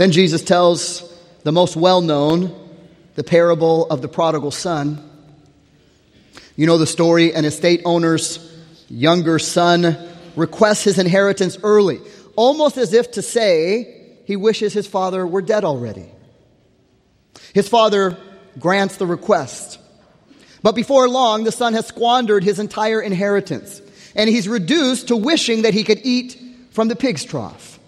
Then 0.00 0.12
Jesus 0.12 0.40
tells 0.42 1.02
the 1.42 1.52
most 1.52 1.76
well 1.76 2.00
known, 2.00 2.56
the 3.16 3.22
parable 3.22 3.84
of 3.90 4.00
the 4.00 4.08
prodigal 4.08 4.50
son. 4.50 4.98
You 6.56 6.66
know 6.66 6.78
the 6.78 6.86
story 6.86 7.34
an 7.34 7.44
estate 7.44 7.82
owner's 7.84 8.38
younger 8.88 9.38
son 9.38 9.98
requests 10.36 10.84
his 10.84 10.98
inheritance 10.98 11.58
early, 11.62 12.00
almost 12.34 12.78
as 12.78 12.94
if 12.94 13.10
to 13.10 13.20
say 13.20 14.16
he 14.24 14.36
wishes 14.36 14.72
his 14.72 14.86
father 14.86 15.26
were 15.26 15.42
dead 15.42 15.66
already. 15.66 16.06
His 17.52 17.68
father 17.68 18.16
grants 18.58 18.96
the 18.96 19.06
request. 19.06 19.78
But 20.62 20.74
before 20.74 21.10
long, 21.10 21.44
the 21.44 21.52
son 21.52 21.74
has 21.74 21.86
squandered 21.86 22.42
his 22.42 22.58
entire 22.58 23.02
inheritance, 23.02 23.82
and 24.16 24.30
he's 24.30 24.48
reduced 24.48 25.08
to 25.08 25.16
wishing 25.16 25.60
that 25.60 25.74
he 25.74 25.84
could 25.84 26.00
eat 26.04 26.40
from 26.70 26.88
the 26.88 26.96
pig's 26.96 27.22
trough, 27.22 27.78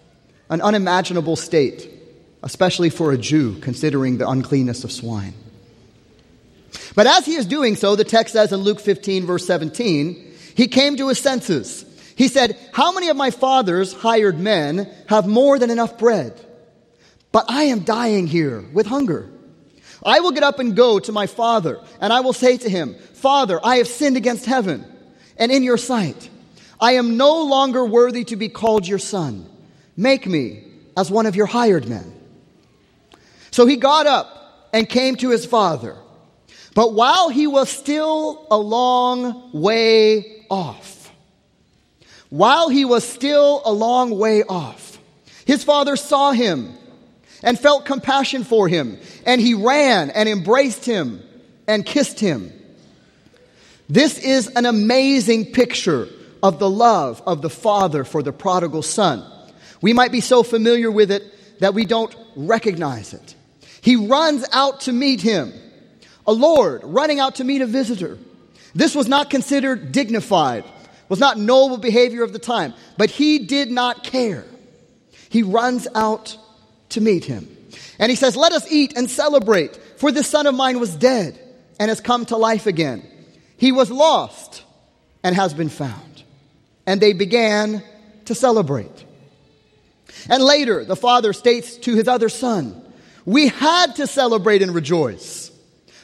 an 0.50 0.60
unimaginable 0.60 1.36
state, 1.36 1.88
especially 2.42 2.90
for 2.90 3.12
a 3.12 3.18
Jew, 3.18 3.58
considering 3.60 4.18
the 4.18 4.28
uncleanness 4.28 4.84
of 4.84 4.92
swine. 4.92 5.34
But 6.94 7.06
as 7.06 7.26
he 7.26 7.34
is 7.34 7.46
doing 7.46 7.76
so, 7.76 7.96
the 7.96 8.04
text 8.04 8.32
says 8.32 8.52
in 8.52 8.60
Luke 8.60 8.80
15, 8.80 9.26
verse 9.26 9.46
17, 9.46 10.32
he 10.54 10.68
came 10.68 10.96
to 10.96 11.08
his 11.08 11.18
senses. 11.18 11.84
He 12.16 12.28
said, 12.28 12.58
How 12.72 12.92
many 12.92 13.08
of 13.08 13.16
my 13.16 13.30
father's 13.30 13.92
hired 13.92 14.38
men 14.38 14.90
have 15.08 15.26
more 15.26 15.58
than 15.58 15.70
enough 15.70 15.98
bread? 15.98 16.38
But 17.30 17.46
I 17.48 17.64
am 17.64 17.80
dying 17.80 18.26
here 18.26 18.62
with 18.72 18.86
hunger. 18.86 19.30
I 20.04 20.20
will 20.20 20.32
get 20.32 20.42
up 20.42 20.58
and 20.58 20.76
go 20.76 20.98
to 20.98 21.12
my 21.12 21.26
father, 21.26 21.80
and 22.00 22.12
I 22.12 22.20
will 22.20 22.32
say 22.32 22.56
to 22.56 22.68
him, 22.68 22.94
Father, 23.14 23.60
I 23.62 23.76
have 23.76 23.86
sinned 23.86 24.16
against 24.16 24.46
heaven 24.46 24.84
and 25.36 25.52
in 25.52 25.62
your 25.62 25.78
sight. 25.78 26.28
I 26.80 26.92
am 26.92 27.16
no 27.16 27.44
longer 27.44 27.84
worthy 27.84 28.24
to 28.24 28.36
be 28.36 28.48
called 28.48 28.86
your 28.86 28.98
son. 28.98 29.48
Make 29.96 30.26
me 30.26 30.64
as 30.96 31.10
one 31.10 31.26
of 31.26 31.36
your 31.36 31.46
hired 31.46 31.88
men. 31.88 32.12
So 33.52 33.66
he 33.66 33.76
got 33.76 34.06
up 34.06 34.70
and 34.72 34.88
came 34.88 35.16
to 35.16 35.30
his 35.30 35.46
father. 35.46 35.96
But 36.74 36.94
while 36.94 37.28
he 37.28 37.46
was 37.46 37.68
still 37.68 38.46
a 38.50 38.56
long 38.56 39.52
way 39.52 40.46
off, 40.50 41.12
while 42.30 42.70
he 42.70 42.86
was 42.86 43.06
still 43.06 43.60
a 43.64 43.72
long 43.72 44.18
way 44.18 44.42
off, 44.42 44.98
his 45.44 45.62
father 45.62 45.96
saw 45.96 46.32
him 46.32 46.72
and 47.42 47.58
felt 47.58 47.84
compassion 47.84 48.42
for 48.44 48.68
him. 48.68 48.98
And 49.26 49.40
he 49.40 49.52
ran 49.52 50.10
and 50.10 50.28
embraced 50.28 50.86
him 50.86 51.22
and 51.68 51.84
kissed 51.84 52.20
him. 52.20 52.52
This 53.88 54.18
is 54.18 54.48
an 54.48 54.64
amazing 54.64 55.52
picture 55.52 56.08
of 56.42 56.58
the 56.58 56.70
love 56.70 57.22
of 57.26 57.42
the 57.42 57.50
Father 57.50 58.04
for 58.04 58.22
the 58.22 58.32
prodigal 58.32 58.82
son. 58.82 59.22
We 59.82 59.92
might 59.92 60.12
be 60.12 60.20
so 60.20 60.42
familiar 60.42 60.90
with 60.90 61.10
it 61.10 61.22
that 61.60 61.74
we 61.74 61.84
don't 61.84 62.14
recognize 62.34 63.12
it. 63.12 63.34
He 63.82 63.96
runs 63.96 64.46
out 64.52 64.82
to 64.82 64.92
meet 64.92 65.20
him, 65.20 65.52
a 66.24 66.32
Lord 66.32 66.82
running 66.84 67.18
out 67.18 67.34
to 67.36 67.44
meet 67.44 67.62
a 67.62 67.66
visitor. 67.66 68.16
This 68.74 68.94
was 68.94 69.08
not 69.08 69.28
considered 69.28 69.90
dignified, 69.90 70.64
was 71.08 71.18
not 71.18 71.36
noble 71.36 71.78
behavior 71.78 72.22
of 72.22 72.32
the 72.32 72.38
time, 72.38 72.74
but 72.96 73.10
he 73.10 73.40
did 73.40 73.72
not 73.72 74.04
care. 74.04 74.46
He 75.28 75.42
runs 75.42 75.88
out 75.96 76.38
to 76.90 77.00
meet 77.00 77.24
him. 77.24 77.54
And 77.98 78.08
he 78.08 78.16
says, 78.16 78.36
Let 78.36 78.52
us 78.52 78.70
eat 78.70 78.96
and 78.96 79.10
celebrate, 79.10 79.76
for 79.96 80.12
this 80.12 80.28
son 80.28 80.46
of 80.46 80.54
mine 80.54 80.78
was 80.78 80.94
dead 80.94 81.38
and 81.80 81.88
has 81.88 82.00
come 82.00 82.24
to 82.26 82.36
life 82.36 82.66
again. 82.66 83.02
He 83.56 83.72
was 83.72 83.90
lost 83.90 84.62
and 85.24 85.34
has 85.34 85.54
been 85.54 85.68
found. 85.68 86.22
And 86.86 87.00
they 87.00 87.14
began 87.14 87.82
to 88.26 88.34
celebrate. 88.36 89.04
And 90.28 90.42
later, 90.42 90.84
the 90.84 90.96
father 90.96 91.32
states 91.32 91.76
to 91.78 91.94
his 91.96 92.06
other 92.06 92.28
son, 92.28 92.81
We 93.24 93.48
had 93.48 93.96
to 93.96 94.06
celebrate 94.06 94.62
and 94.62 94.74
rejoice, 94.74 95.50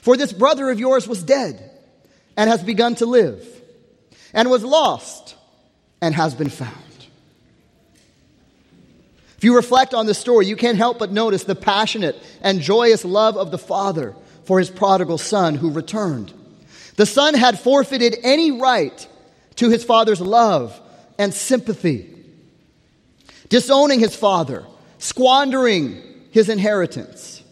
for 0.03 0.17
this 0.17 0.33
brother 0.33 0.71
of 0.71 0.79
yours 0.79 1.09
was 1.09 1.23
dead 1.23 1.71
and 2.37 2.49
has 2.49 2.63
begun 2.63 2.95
to 2.97 3.07
live, 3.07 3.47
and 4.33 4.51
was 4.51 4.63
lost 4.63 5.35
and 6.01 6.15
has 6.15 6.35
been 6.35 6.51
found. 6.51 6.75
If 9.37 9.45
you 9.45 9.55
reflect 9.55 9.95
on 9.95 10.07
this 10.07 10.19
story, 10.19 10.47
you 10.47 10.57
can't 10.57 10.79
help 10.79 10.99
but 10.99 11.13
notice 11.13 11.45
the 11.45 11.55
passionate 11.55 12.17
and 12.41 12.61
joyous 12.61 13.05
love 13.05 13.37
of 13.37 13.51
the 13.51 13.59
Father 13.59 14.15
for 14.45 14.59
his 14.59 14.71
prodigal 14.71 15.19
son 15.19 15.55
who 15.55 15.71
returned. 15.71 16.33
The 16.97 17.07
son 17.07 17.35
had 17.35 17.59
forfeited 17.59 18.17
any 18.25 18.51
right 18.51 19.07
to 19.57 19.69
his 19.69 19.85
father's 19.85 20.21
love 20.21 20.81
and 21.19 21.33
sympathy, 21.33 22.13
disowning 23.49 24.01
his 24.01 24.17
father, 24.17 24.65
squandering 24.99 26.03
his 26.31 26.49
inheritance. 26.49 27.43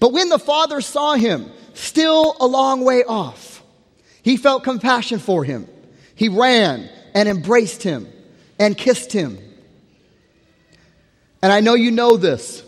But 0.00 0.12
when 0.12 0.28
the 0.28 0.38
father 0.38 0.80
saw 0.80 1.14
him, 1.14 1.50
still 1.74 2.36
a 2.40 2.46
long 2.46 2.84
way 2.84 3.04
off, 3.04 3.62
he 4.22 4.36
felt 4.36 4.64
compassion 4.64 5.18
for 5.18 5.44
him. 5.44 5.68
He 6.14 6.28
ran 6.28 6.88
and 7.14 7.28
embraced 7.28 7.82
him 7.82 8.08
and 8.58 8.76
kissed 8.76 9.12
him 9.12 9.38
and 11.44 11.52
I 11.52 11.60
know 11.60 11.74
you 11.74 11.90
know 11.90 12.16
this, 12.16 12.64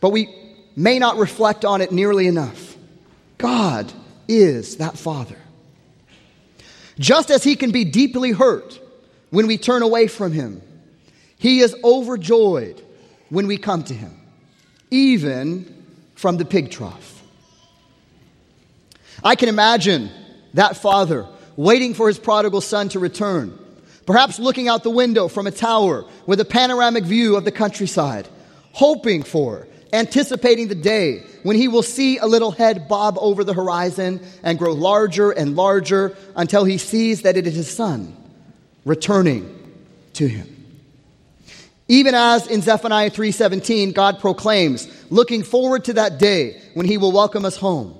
but 0.00 0.10
we 0.10 0.32
may 0.76 1.00
not 1.00 1.16
reflect 1.16 1.64
on 1.64 1.80
it 1.80 1.90
nearly 1.90 2.28
enough. 2.28 2.76
God 3.36 3.92
is 4.28 4.76
that 4.76 4.96
Father. 4.96 5.38
Just 7.00 7.32
as 7.32 7.42
He 7.42 7.56
can 7.56 7.72
be 7.72 7.84
deeply 7.84 8.30
hurt 8.30 8.80
when 9.30 9.48
we 9.48 9.58
turn 9.58 9.82
away 9.82 10.06
from 10.06 10.30
Him, 10.30 10.62
He 11.36 11.62
is 11.62 11.74
overjoyed 11.82 12.80
when 13.28 13.48
we 13.48 13.56
come 13.58 13.82
to 13.82 13.92
Him, 13.92 14.16
even 14.92 15.84
from 16.14 16.36
the 16.36 16.44
pig 16.44 16.70
trough. 16.70 17.22
I 19.24 19.34
can 19.34 19.48
imagine 19.48 20.10
that 20.54 20.76
father 20.76 21.26
waiting 21.56 21.94
for 21.94 22.08
his 22.08 22.18
prodigal 22.18 22.60
son 22.60 22.88
to 22.90 22.98
return 22.98 23.58
Perhaps 24.06 24.38
looking 24.38 24.68
out 24.68 24.82
the 24.82 24.90
window 24.90 25.28
from 25.28 25.46
a 25.46 25.52
tower 25.52 26.04
with 26.26 26.40
a 26.40 26.44
panoramic 26.44 27.04
view 27.04 27.36
of 27.36 27.44
the 27.44 27.52
countryside, 27.52 28.28
hoping 28.72 29.22
for, 29.22 29.68
anticipating 29.92 30.68
the 30.68 30.74
day 30.74 31.24
when 31.42 31.56
he 31.56 31.68
will 31.68 31.82
see 31.82 32.18
a 32.18 32.26
little 32.26 32.50
head 32.50 32.88
bob 32.88 33.16
over 33.20 33.44
the 33.44 33.54
horizon 33.54 34.20
and 34.42 34.58
grow 34.58 34.72
larger 34.72 35.30
and 35.30 35.54
larger 35.54 36.16
until 36.34 36.64
he 36.64 36.78
sees 36.78 37.22
that 37.22 37.36
it 37.36 37.46
is 37.46 37.54
his 37.54 37.70
son 37.70 38.16
returning 38.84 39.72
to 40.14 40.26
him. 40.26 40.61
Even 41.88 42.14
as 42.14 42.46
in 42.46 42.62
Zephaniah 42.62 43.10
3:17 43.10 43.92
God 43.92 44.18
proclaims, 44.18 44.88
looking 45.10 45.42
forward 45.42 45.84
to 45.84 45.94
that 45.94 46.18
day 46.18 46.60
when 46.74 46.86
he 46.86 46.98
will 46.98 47.12
welcome 47.12 47.44
us 47.44 47.56
home. 47.56 47.94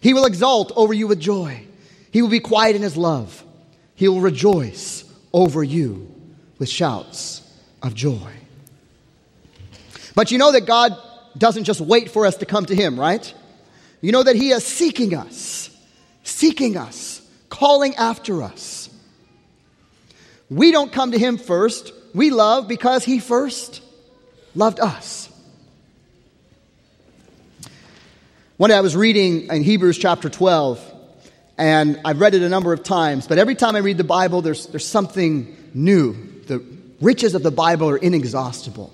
He 0.00 0.14
will 0.14 0.24
exult 0.24 0.72
over 0.74 0.94
you 0.94 1.06
with 1.06 1.20
joy. 1.20 1.62
He 2.10 2.22
will 2.22 2.28
be 2.28 2.40
quiet 2.40 2.76
in 2.76 2.82
his 2.82 2.96
love. 2.96 3.44
He 3.94 4.08
will 4.08 4.20
rejoice 4.20 5.04
over 5.32 5.62
you 5.62 6.08
with 6.58 6.68
shouts 6.68 7.42
of 7.82 7.94
joy. 7.94 8.32
But 10.14 10.30
you 10.30 10.38
know 10.38 10.52
that 10.52 10.66
God 10.66 10.96
doesn't 11.36 11.64
just 11.64 11.80
wait 11.80 12.10
for 12.10 12.26
us 12.26 12.36
to 12.38 12.46
come 12.46 12.66
to 12.66 12.74
Him, 12.74 12.98
right? 12.98 13.32
You 14.00 14.12
know 14.12 14.22
that 14.22 14.36
He 14.36 14.50
is 14.50 14.64
seeking 14.64 15.14
us, 15.14 15.70
seeking 16.24 16.76
us, 16.76 17.22
calling 17.48 17.94
after 17.94 18.42
us. 18.42 18.90
We 20.50 20.72
don't 20.72 20.92
come 20.92 21.12
to 21.12 21.18
Him 21.18 21.38
first. 21.38 21.92
We 22.18 22.30
love 22.30 22.66
because 22.66 23.04
He 23.04 23.20
first 23.20 23.80
loved 24.56 24.80
us. 24.80 25.30
One 28.56 28.70
day 28.70 28.76
I 28.76 28.80
was 28.80 28.96
reading 28.96 29.46
in 29.52 29.62
Hebrews 29.62 29.98
chapter 29.98 30.28
12, 30.28 30.84
and 31.58 32.00
I've 32.04 32.20
read 32.20 32.34
it 32.34 32.42
a 32.42 32.48
number 32.48 32.72
of 32.72 32.82
times, 32.82 33.28
but 33.28 33.38
every 33.38 33.54
time 33.54 33.76
I 33.76 33.78
read 33.78 33.98
the 33.98 34.02
Bible, 34.04 34.42
there's, 34.42 34.66
there's 34.66 34.84
something 34.84 35.56
new. 35.74 36.16
The 36.48 36.60
riches 37.00 37.36
of 37.36 37.44
the 37.44 37.52
Bible 37.52 37.88
are 37.88 37.96
inexhaustible. 37.96 38.92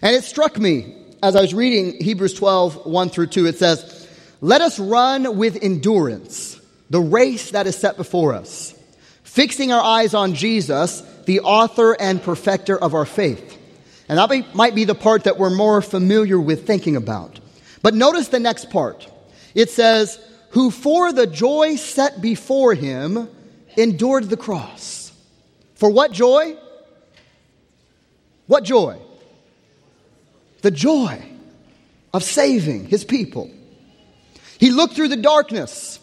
And 0.00 0.14
it 0.14 0.22
struck 0.22 0.56
me 0.56 0.94
as 1.24 1.34
I 1.34 1.40
was 1.40 1.54
reading 1.54 2.00
Hebrews 2.00 2.34
12, 2.34 2.86
1 2.86 3.08
through 3.10 3.26
2, 3.26 3.46
it 3.46 3.58
says, 3.58 4.08
Let 4.40 4.60
us 4.60 4.78
run 4.78 5.38
with 5.38 5.60
endurance 5.60 6.60
the 6.88 7.00
race 7.00 7.50
that 7.50 7.66
is 7.66 7.76
set 7.76 7.96
before 7.96 8.32
us, 8.32 8.78
fixing 9.24 9.72
our 9.72 9.82
eyes 9.82 10.14
on 10.14 10.36
Jesus, 10.36 11.02
the 11.26 11.40
author 11.40 11.96
and 11.98 12.22
perfecter 12.22 12.76
of 12.76 12.94
our 12.94 13.06
faith. 13.06 13.58
And 14.08 14.18
that 14.18 14.54
might 14.54 14.74
be 14.74 14.84
the 14.84 14.94
part 14.94 15.24
that 15.24 15.38
we're 15.38 15.50
more 15.50 15.80
familiar 15.80 16.38
with 16.38 16.66
thinking 16.66 16.96
about. 16.96 17.40
But 17.82 17.94
notice 17.94 18.28
the 18.28 18.40
next 18.40 18.70
part. 18.70 19.10
It 19.54 19.70
says, 19.70 20.18
who 20.50 20.70
for 20.70 21.12
the 21.12 21.26
joy 21.26 21.76
set 21.76 22.20
before 22.20 22.74
him 22.74 23.28
endured 23.76 24.30
the 24.30 24.36
cross. 24.36 25.12
For 25.74 25.90
what 25.90 26.12
joy? 26.12 26.56
What 28.46 28.64
joy? 28.64 28.98
The 30.62 30.70
joy 30.70 31.22
of 32.12 32.22
saving 32.22 32.86
his 32.86 33.04
people. 33.04 33.50
He 34.58 34.70
looked 34.70 34.94
through 34.94 35.08
the 35.08 35.16
darkness, 35.16 35.98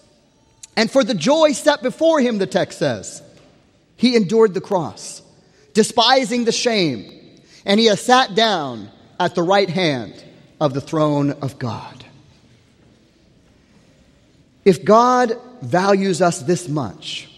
and 0.75 0.91
for 0.91 1.03
the 1.03 1.13
joy 1.13 1.53
set 1.53 1.81
before 1.81 2.19
him, 2.19 2.37
the 2.37 2.45
text 2.45 2.79
says, 2.79 3.23
he 4.01 4.15
endured 4.15 4.55
the 4.55 4.61
cross, 4.61 5.21
despising 5.75 6.43
the 6.43 6.51
shame, 6.51 7.39
and 7.67 7.79
he 7.79 7.85
has 7.85 8.01
sat 8.01 8.33
down 8.33 8.89
at 9.19 9.35
the 9.35 9.43
right 9.43 9.69
hand 9.69 10.25
of 10.59 10.73
the 10.73 10.81
throne 10.81 11.29
of 11.33 11.59
God. 11.59 12.03
If 14.65 14.83
God 14.83 15.39
values 15.61 16.19
us 16.19 16.39
this 16.39 16.67
much 16.67 17.29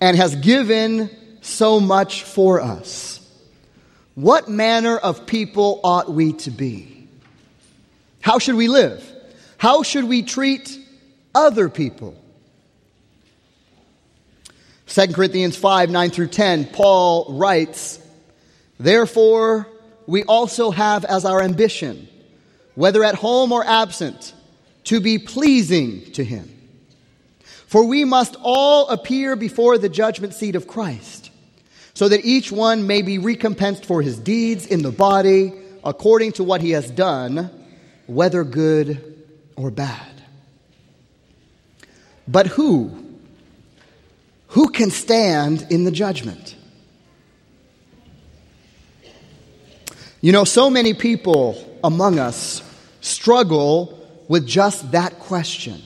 and 0.00 0.16
has 0.16 0.34
given 0.34 1.10
so 1.42 1.78
much 1.78 2.22
for 2.22 2.62
us, 2.62 3.20
what 4.14 4.48
manner 4.48 4.96
of 4.96 5.26
people 5.26 5.82
ought 5.84 6.10
we 6.10 6.32
to 6.32 6.50
be? 6.50 7.06
How 8.22 8.38
should 8.38 8.54
we 8.54 8.68
live? 8.68 9.06
How 9.58 9.82
should 9.82 10.04
we 10.04 10.22
treat 10.22 10.78
other 11.34 11.68
people? 11.68 12.19
2 14.90 15.06
Corinthians 15.12 15.56
5 15.56 15.88
9 15.88 16.10
through 16.10 16.26
10, 16.26 16.66
Paul 16.66 17.26
writes, 17.34 18.00
Therefore, 18.80 19.68
we 20.06 20.24
also 20.24 20.72
have 20.72 21.04
as 21.04 21.24
our 21.24 21.40
ambition, 21.40 22.08
whether 22.74 23.04
at 23.04 23.14
home 23.14 23.52
or 23.52 23.64
absent, 23.64 24.34
to 24.84 25.00
be 25.00 25.18
pleasing 25.18 26.10
to 26.12 26.24
him. 26.24 26.50
For 27.68 27.84
we 27.84 28.04
must 28.04 28.34
all 28.42 28.88
appear 28.88 29.36
before 29.36 29.78
the 29.78 29.88
judgment 29.88 30.34
seat 30.34 30.56
of 30.56 30.66
Christ, 30.66 31.30
so 31.94 32.08
that 32.08 32.24
each 32.24 32.50
one 32.50 32.88
may 32.88 33.02
be 33.02 33.18
recompensed 33.18 33.86
for 33.86 34.02
his 34.02 34.18
deeds 34.18 34.66
in 34.66 34.82
the 34.82 34.90
body 34.90 35.52
according 35.84 36.32
to 36.32 36.42
what 36.42 36.62
he 36.62 36.72
has 36.72 36.90
done, 36.90 37.48
whether 38.08 38.42
good 38.42 39.24
or 39.54 39.70
bad. 39.70 40.20
But 42.26 42.48
who? 42.48 43.09
Who 44.50 44.68
can 44.70 44.90
stand 44.90 45.66
in 45.70 45.84
the 45.84 45.90
judgment? 45.90 46.56
You 50.20 50.32
know, 50.32 50.44
so 50.44 50.68
many 50.68 50.92
people 50.92 51.56
among 51.82 52.18
us 52.18 52.62
struggle 53.00 53.96
with 54.28 54.46
just 54.46 54.92
that 54.92 55.18
question. 55.18 55.80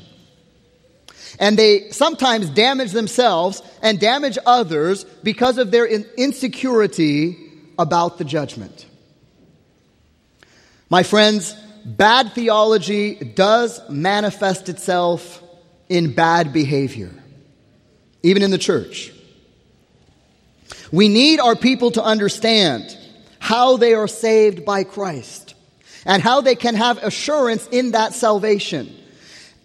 And 1.39 1.59
they 1.59 1.91
sometimes 1.91 2.51
damage 2.51 2.93
themselves 2.93 3.63
and 3.83 3.99
damage 3.99 4.39
others 4.45 5.05
because 5.23 5.59
of 5.59 5.71
their 5.71 5.87
insecurity 5.87 7.37
about 7.79 8.19
the 8.19 8.25
judgment. 8.25 8.87
My 10.91 11.03
friends, 11.03 11.55
bad 11.85 12.33
theology 12.33 13.15
does 13.15 13.81
manifest 13.89 14.69
itself 14.69 15.43
in 15.89 16.15
bad 16.15 16.53
behavior, 16.53 17.11
even 18.25 18.43
in 18.43 18.51
the 18.51 18.59
church. 18.59 19.13
We 20.91 21.09
need 21.09 21.39
our 21.39 21.55
people 21.55 21.93
to 21.93 22.03
understand 22.03 22.97
how 23.39 23.77
they 23.77 23.93
are 23.95 24.09
saved 24.09 24.65
by 24.65 24.83
Christ 24.83 25.55
and 26.07 26.23
how 26.23 26.41
they 26.41 26.55
can 26.57 26.75
have 26.75 26.99
assurance 27.03 27.69
in 27.71 27.93
that 27.93 28.15
salvation. 28.15 28.93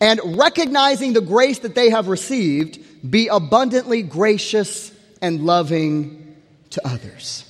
And 0.01 0.19
recognizing 0.37 1.13
the 1.13 1.21
grace 1.21 1.59
that 1.59 1.73
they 1.73 1.89
have 1.89 2.09
received, 2.09 2.79
be 3.09 3.27
abundantly 3.27 4.03
gracious 4.03 4.91
and 5.21 5.45
loving 5.45 6.35
to 6.71 6.85
others. 6.85 7.45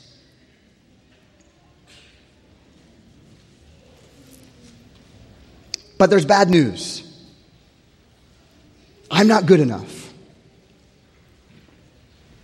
But 5.97 6.09
there's 6.09 6.25
bad 6.25 6.49
news. 6.49 7.03
I'm 9.11 9.27
not 9.27 9.47
good 9.47 9.59
enough. 9.59 9.98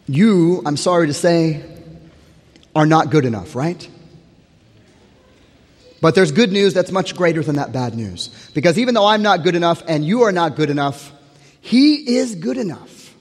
You, 0.07 0.61
I'm 0.65 0.77
sorry 0.77 1.07
to 1.07 1.13
say, 1.13 1.63
are 2.75 2.85
not 2.85 3.09
good 3.09 3.25
enough, 3.25 3.55
right? 3.55 3.89
But 6.01 6.13
there's 6.13 6.31
good 6.31 6.51
news 6.51 6.73
that's 6.73 6.91
much 6.91 7.15
greater 7.15 7.41
than 7.41 7.55
that 7.55 7.71
bad 7.71 7.95
news. 7.95 8.29
Because 8.53 8.77
even 8.77 8.93
though 8.93 9.07
I'm 9.07 9.23
not 9.23 9.43
good 9.43 9.55
enough 9.55 9.81
and 9.87 10.05
you 10.05 10.23
are 10.23 10.31
not 10.31 10.55
good 10.55 10.69
enough, 10.69 11.11
He 11.61 12.17
is 12.17 12.35
good 12.35 12.57
enough. 12.57 13.15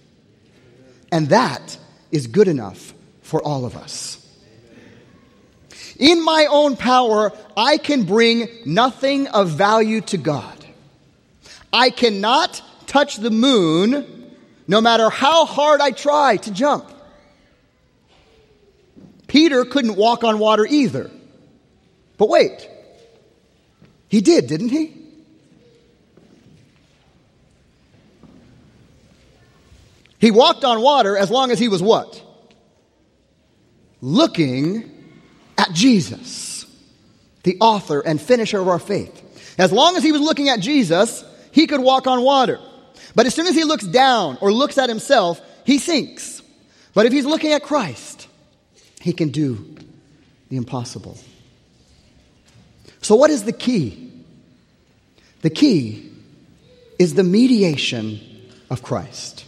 And 1.11 1.29
that 1.31 1.79
is 2.11 2.27
good 2.27 2.49
enough 2.49 2.93
for 3.23 3.43
all 3.43 3.65
of 3.65 3.77
us. 3.77 4.21
In 5.99 6.25
my 6.25 6.47
own 6.51 6.77
power, 6.77 7.33
I 7.57 7.79
can 7.79 8.03
bring 8.03 8.49
nothing 8.67 9.29
of 9.29 9.51
value 9.51 10.01
to 10.03 10.19
God. 10.19 10.65
I 11.73 11.91
cannot 11.91 12.61
touch 12.87 13.17
the 13.17 13.31
moon 13.31 14.14
no 14.67 14.81
matter 14.81 15.11
how 15.11 15.45
hard 15.45 15.81
I 15.81 15.91
try 15.91 16.37
to 16.39 16.51
jump. 16.51 16.91
Peter 19.27 19.65
couldn't 19.65 19.97
walk 19.97 20.25
on 20.25 20.39
water 20.39 20.67
either. 20.67 21.11
But 22.17 22.29
wait, 22.29 22.69
he 24.09 24.21
did, 24.21 24.47
didn't 24.47 24.69
he? 24.69 24.97
He 30.19 30.31
walked 30.31 30.65
on 30.65 30.81
water 30.81 31.19
as 31.19 31.31
long 31.31 31.51
as 31.51 31.59
he 31.59 31.69
was 31.69 31.83
what? 31.83 32.23
Looking 34.01 34.91
at 35.59 35.73
Jesus, 35.73 36.65
the 37.43 37.59
author 37.61 38.01
and 38.01 38.21
finisher 38.21 38.61
of 38.61 38.69
our 38.69 38.79
faith. 38.79 39.21
As 39.59 39.73
long 39.73 39.97
as 39.97 40.03
he 40.03 40.13
was 40.13 40.21
looking 40.21 40.49
at 40.49 40.61
Jesus, 40.61 41.25
he 41.53 41.67
could 41.67 41.81
walk 41.81 42.07
on 42.07 42.23
water. 42.23 42.59
But 43.15 43.27
as 43.27 43.35
soon 43.35 43.47
as 43.47 43.55
he 43.55 43.65
looks 43.65 43.85
down 43.85 44.39
or 44.41 44.53
looks 44.53 44.79
at 44.79 44.89
himself, 44.89 45.41
he 45.65 45.79
sinks. 45.79 46.43
But 46.95 47.07
if 47.07 47.13
he's 47.13 47.27
looking 47.27 47.53
at 47.53 47.63
Christ, 47.63 48.29
he 49.01 49.13
can 49.13 49.31
do 49.31 49.77
the 50.49 50.57
impossible. 50.57 51.19
So, 53.03 53.17
what 53.17 53.31
is 53.31 53.45
the 53.45 53.53
key? 53.53 54.13
The 55.43 55.51
key 55.51 56.11
is 56.99 57.15
the 57.15 57.25
mediation 57.25 58.21
of 58.71 58.83
Christ. 58.83 59.45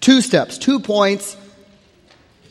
Two 0.00 0.20
steps, 0.20 0.58
two 0.58 0.80
points 0.80 1.36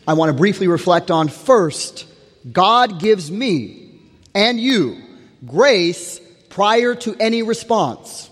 I 0.07 0.13
want 0.13 0.29
to 0.29 0.37
briefly 0.37 0.67
reflect 0.67 1.11
on. 1.11 1.27
First, 1.27 2.05
God 2.51 2.99
gives 2.99 3.29
me 3.31 3.91
and 4.33 4.59
you 4.59 5.01
grace 5.45 6.19
prior 6.49 6.95
to 6.95 7.15
any 7.19 7.41
response, 7.43 8.28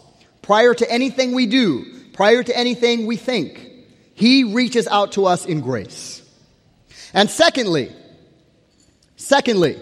prior 0.48 0.74
to 0.74 0.90
anything 0.90 1.34
we 1.34 1.46
do, 1.46 1.86
prior 2.14 2.42
to 2.42 2.58
anything 2.58 3.06
we 3.06 3.18
think. 3.18 3.70
He 4.14 4.46
reaches 4.46 4.88
out 4.88 5.12
to 5.12 5.26
us 5.26 5.46
in 5.46 5.60
grace. 5.60 6.24
And 7.14 7.30
secondly, 7.30 7.92
secondly, 9.18 9.78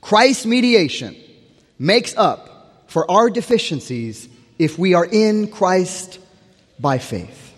Christ's 0.00 0.44
mediation 0.44 1.16
makes 1.78 2.16
up 2.16 2.82
for 2.88 3.08
our 3.08 3.30
deficiencies 3.30 4.28
if 4.58 4.76
we 4.76 4.94
are 4.94 5.06
in 5.06 5.46
Christ 5.46 6.18
by 6.80 6.98
faith. 6.98 7.54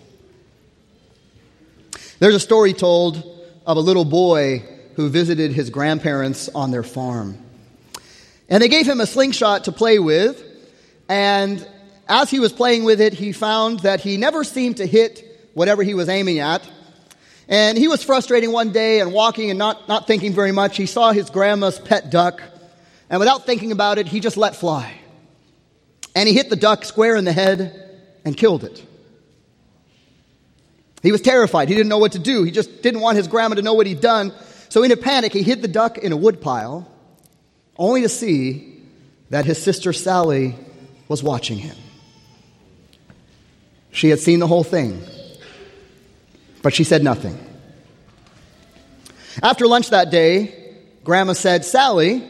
There's 2.19 2.35
a 2.35 2.39
story 2.39 2.73
told 2.73 3.23
of 3.65 3.77
a 3.77 3.81
little 3.81 4.05
boy 4.05 4.63
who 4.97 5.09
visited 5.09 5.51
his 5.51 5.71
grandparents 5.71 6.47
on 6.53 6.69
their 6.69 6.83
farm. 6.83 7.39
And 8.47 8.61
they 8.61 8.67
gave 8.67 8.87
him 8.87 9.01
a 9.01 9.07
slingshot 9.07 9.63
to 9.63 9.71
play 9.71 9.97
with, 9.97 10.44
and 11.07 11.67
as 12.07 12.29
he 12.29 12.39
was 12.39 12.53
playing 12.53 12.83
with 12.83 13.01
it, 13.01 13.13
he 13.13 13.31
found 13.31 13.81
that 13.81 14.01
he 14.01 14.17
never 14.17 14.43
seemed 14.43 14.77
to 14.77 14.85
hit 14.85 15.49
whatever 15.53 15.83
he 15.83 15.93
was 15.93 16.09
aiming 16.09 16.39
at. 16.39 16.67
And 17.47 17.77
he 17.77 17.87
was 17.87 18.03
frustrating 18.03 18.51
one 18.51 18.71
day 18.71 18.99
and 18.99 19.13
walking 19.13 19.49
and 19.49 19.59
not, 19.59 19.87
not 19.87 20.07
thinking 20.07 20.33
very 20.33 20.51
much. 20.51 20.77
He 20.77 20.85
saw 20.85 21.11
his 21.11 21.29
grandma's 21.29 21.79
pet 21.79 22.09
duck, 22.09 22.41
and 23.09 23.19
without 23.19 23.45
thinking 23.45 23.71
about 23.71 23.97
it, 23.97 24.07
he 24.07 24.19
just 24.19 24.37
let 24.37 24.55
fly. 24.55 24.93
And 26.15 26.27
he 26.27 26.33
hit 26.33 26.49
the 26.49 26.55
duck 26.55 26.85
square 26.85 27.15
in 27.15 27.25
the 27.25 27.33
head 27.33 28.01
and 28.23 28.35
killed 28.35 28.63
it. 28.63 28.83
He 31.03 31.11
was 31.11 31.21
terrified. 31.21 31.69
He 31.69 31.75
didn't 31.75 31.89
know 31.89 31.99
what 31.99 32.13
to 32.13 32.19
do. 32.19 32.43
He 32.43 32.49
just 32.49 32.81
didn't 32.81 33.01
want 33.01 33.17
his 33.17 33.27
grandma 33.27 33.55
to 33.55 33.61
know 33.61 33.75
what 33.75 33.85
he'd 33.85 34.01
done. 34.01 34.33
So, 34.69 34.81
in 34.81 34.91
a 34.91 34.97
panic, 34.97 35.33
he 35.33 35.43
hid 35.43 35.61
the 35.61 35.67
duck 35.67 35.99
in 35.99 36.11
a 36.11 36.17
woodpile, 36.17 36.91
only 37.77 38.01
to 38.01 38.09
see 38.09 38.81
that 39.29 39.45
his 39.45 39.61
sister 39.61 39.93
Sally 39.93 40.55
was 41.07 41.23
watching 41.23 41.57
him. 41.57 41.75
She 43.91 44.09
had 44.09 44.19
seen 44.19 44.39
the 44.39 44.47
whole 44.47 44.63
thing, 44.63 45.01
but 46.61 46.73
she 46.73 46.83
said 46.83 47.03
nothing. 47.03 47.39
After 49.41 49.67
lunch 49.67 49.89
that 49.89 50.11
day, 50.11 50.75
Grandma 51.03 51.33
said, 51.33 51.65
Sally, 51.65 52.27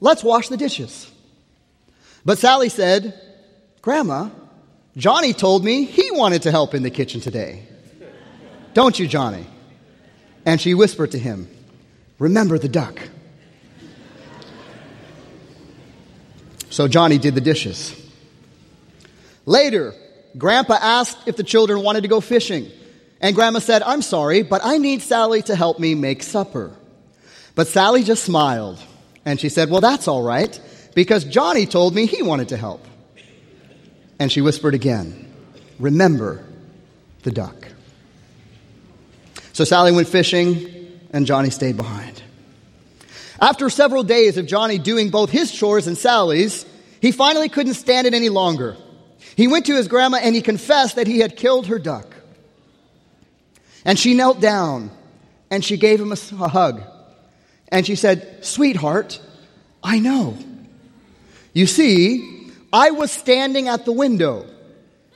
let's 0.00 0.22
wash 0.22 0.48
the 0.48 0.56
dishes. 0.56 1.10
But 2.24 2.38
Sally 2.38 2.68
said, 2.68 3.20
Grandma, 3.80 4.30
Johnny 4.96 5.32
told 5.32 5.64
me 5.64 5.84
he 5.84 6.10
wanted 6.12 6.42
to 6.42 6.50
help 6.50 6.74
in 6.74 6.82
the 6.82 6.90
kitchen 6.90 7.20
today. 7.20 7.66
Don't 8.74 8.98
you, 8.98 9.08
Johnny? 9.08 9.46
And 10.44 10.60
she 10.60 10.74
whispered 10.74 11.12
to 11.12 11.18
him, 11.18 11.48
Remember 12.18 12.58
the 12.58 12.68
duck. 12.68 13.00
So 16.70 16.88
Johnny 16.88 17.18
did 17.18 17.34
the 17.34 17.40
dishes. 17.40 18.01
Later, 19.44 19.94
Grandpa 20.36 20.78
asked 20.80 21.18
if 21.26 21.36
the 21.36 21.42
children 21.42 21.82
wanted 21.82 22.02
to 22.02 22.08
go 22.08 22.20
fishing. 22.20 22.70
And 23.20 23.36
Grandma 23.36 23.60
said, 23.60 23.82
I'm 23.82 24.02
sorry, 24.02 24.42
but 24.42 24.62
I 24.64 24.78
need 24.78 25.02
Sally 25.02 25.42
to 25.42 25.54
help 25.54 25.78
me 25.78 25.94
make 25.94 26.22
supper. 26.22 26.72
But 27.54 27.68
Sally 27.68 28.02
just 28.02 28.24
smiled. 28.24 28.80
And 29.24 29.38
she 29.38 29.48
said, 29.48 29.70
Well, 29.70 29.80
that's 29.80 30.08
all 30.08 30.22
right, 30.22 30.58
because 30.94 31.24
Johnny 31.24 31.66
told 31.66 31.94
me 31.94 32.06
he 32.06 32.22
wanted 32.22 32.48
to 32.48 32.56
help. 32.56 32.84
And 34.18 34.32
she 34.32 34.40
whispered 34.40 34.74
again, 34.74 35.32
Remember 35.78 36.44
the 37.22 37.30
duck. 37.30 37.68
So 39.52 39.64
Sally 39.64 39.92
went 39.92 40.08
fishing, 40.08 40.98
and 41.12 41.26
Johnny 41.26 41.50
stayed 41.50 41.76
behind. 41.76 42.22
After 43.40 43.68
several 43.70 44.02
days 44.02 44.38
of 44.38 44.46
Johnny 44.46 44.78
doing 44.78 45.10
both 45.10 45.30
his 45.30 45.52
chores 45.52 45.86
and 45.86 45.98
Sally's, 45.98 46.64
he 47.00 47.12
finally 47.12 47.48
couldn't 47.48 47.74
stand 47.74 48.06
it 48.06 48.14
any 48.14 48.28
longer. 48.28 48.76
He 49.36 49.48
went 49.48 49.66
to 49.66 49.74
his 49.74 49.88
grandma 49.88 50.18
and 50.18 50.34
he 50.34 50.42
confessed 50.42 50.96
that 50.96 51.06
he 51.06 51.20
had 51.20 51.36
killed 51.36 51.66
her 51.68 51.78
duck. 51.78 52.14
And 53.84 53.98
she 53.98 54.14
knelt 54.14 54.40
down 54.40 54.90
and 55.50 55.64
she 55.64 55.76
gave 55.76 56.00
him 56.00 56.12
a, 56.12 56.48
hug. 56.48 56.82
And 57.68 57.86
she 57.86 57.96
said, 57.96 58.44
Sweetheart, 58.44 59.20
I 59.82 59.98
know. 59.98 60.38
You 61.52 61.66
see, 61.66 62.50
I 62.72 62.90
was 62.90 63.10
standing 63.10 63.68
at 63.68 63.84
the 63.84 63.92
window 63.92 64.46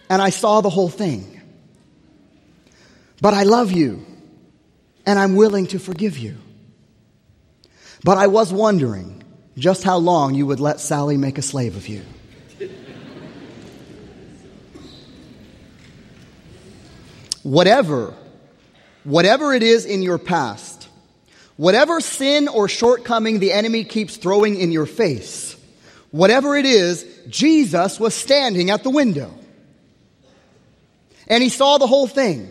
and 0.08 0.20
I 0.20 0.30
saw 0.30 0.60
the 0.60 0.70
whole 0.70 0.88
thing. 0.88 1.40
But 3.20 3.34
I 3.34 3.44
love 3.44 3.72
you 3.72 4.04
and 5.06 5.18
I'm 5.18 5.36
willing 5.36 5.68
to 5.68 5.78
forgive 5.78 6.18
you. 6.18 6.36
But 8.04 8.18
I 8.18 8.26
was 8.26 8.52
wondering 8.52 9.22
just 9.56 9.82
how 9.82 9.96
long 9.96 10.34
you 10.34 10.46
would 10.46 10.60
let 10.60 10.80
Sally 10.80 11.16
make 11.16 11.38
a 11.38 11.42
slave 11.42 11.76
of 11.76 11.88
you. 11.88 12.02
Whatever, 17.46 18.12
whatever 19.04 19.54
it 19.54 19.62
is 19.62 19.84
in 19.84 20.02
your 20.02 20.18
past, 20.18 20.88
whatever 21.56 22.00
sin 22.00 22.48
or 22.48 22.68
shortcoming 22.68 23.38
the 23.38 23.52
enemy 23.52 23.84
keeps 23.84 24.16
throwing 24.16 24.56
in 24.56 24.72
your 24.72 24.84
face, 24.84 25.56
whatever 26.10 26.56
it 26.56 26.66
is, 26.66 27.06
Jesus 27.28 28.00
was 28.00 28.14
standing 28.14 28.70
at 28.70 28.82
the 28.82 28.90
window. 28.90 29.32
And 31.28 31.40
he 31.40 31.48
saw 31.48 31.78
the 31.78 31.86
whole 31.86 32.08
thing. 32.08 32.50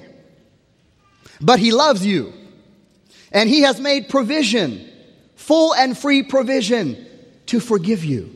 But 1.41 1.59
he 1.59 1.71
loves 1.71 2.05
you. 2.05 2.33
And 3.33 3.49
he 3.49 3.61
has 3.61 3.81
made 3.81 4.07
provision, 4.07 4.89
full 5.35 5.73
and 5.75 5.97
free 5.97 6.23
provision 6.23 7.05
to 7.47 7.59
forgive 7.59 8.05
you. 8.05 8.31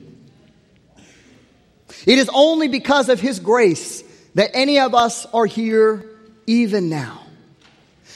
It 2.06 2.20
is 2.20 2.30
only 2.34 2.68
because 2.68 3.08
of 3.08 3.22
his 3.22 3.40
grace 3.40 4.04
that 4.36 4.52
any 4.54 4.80
of 4.80 4.94
us 4.94 5.26
are 5.28 5.46
here 5.46 6.09
even 6.50 6.90
now. 6.90 7.22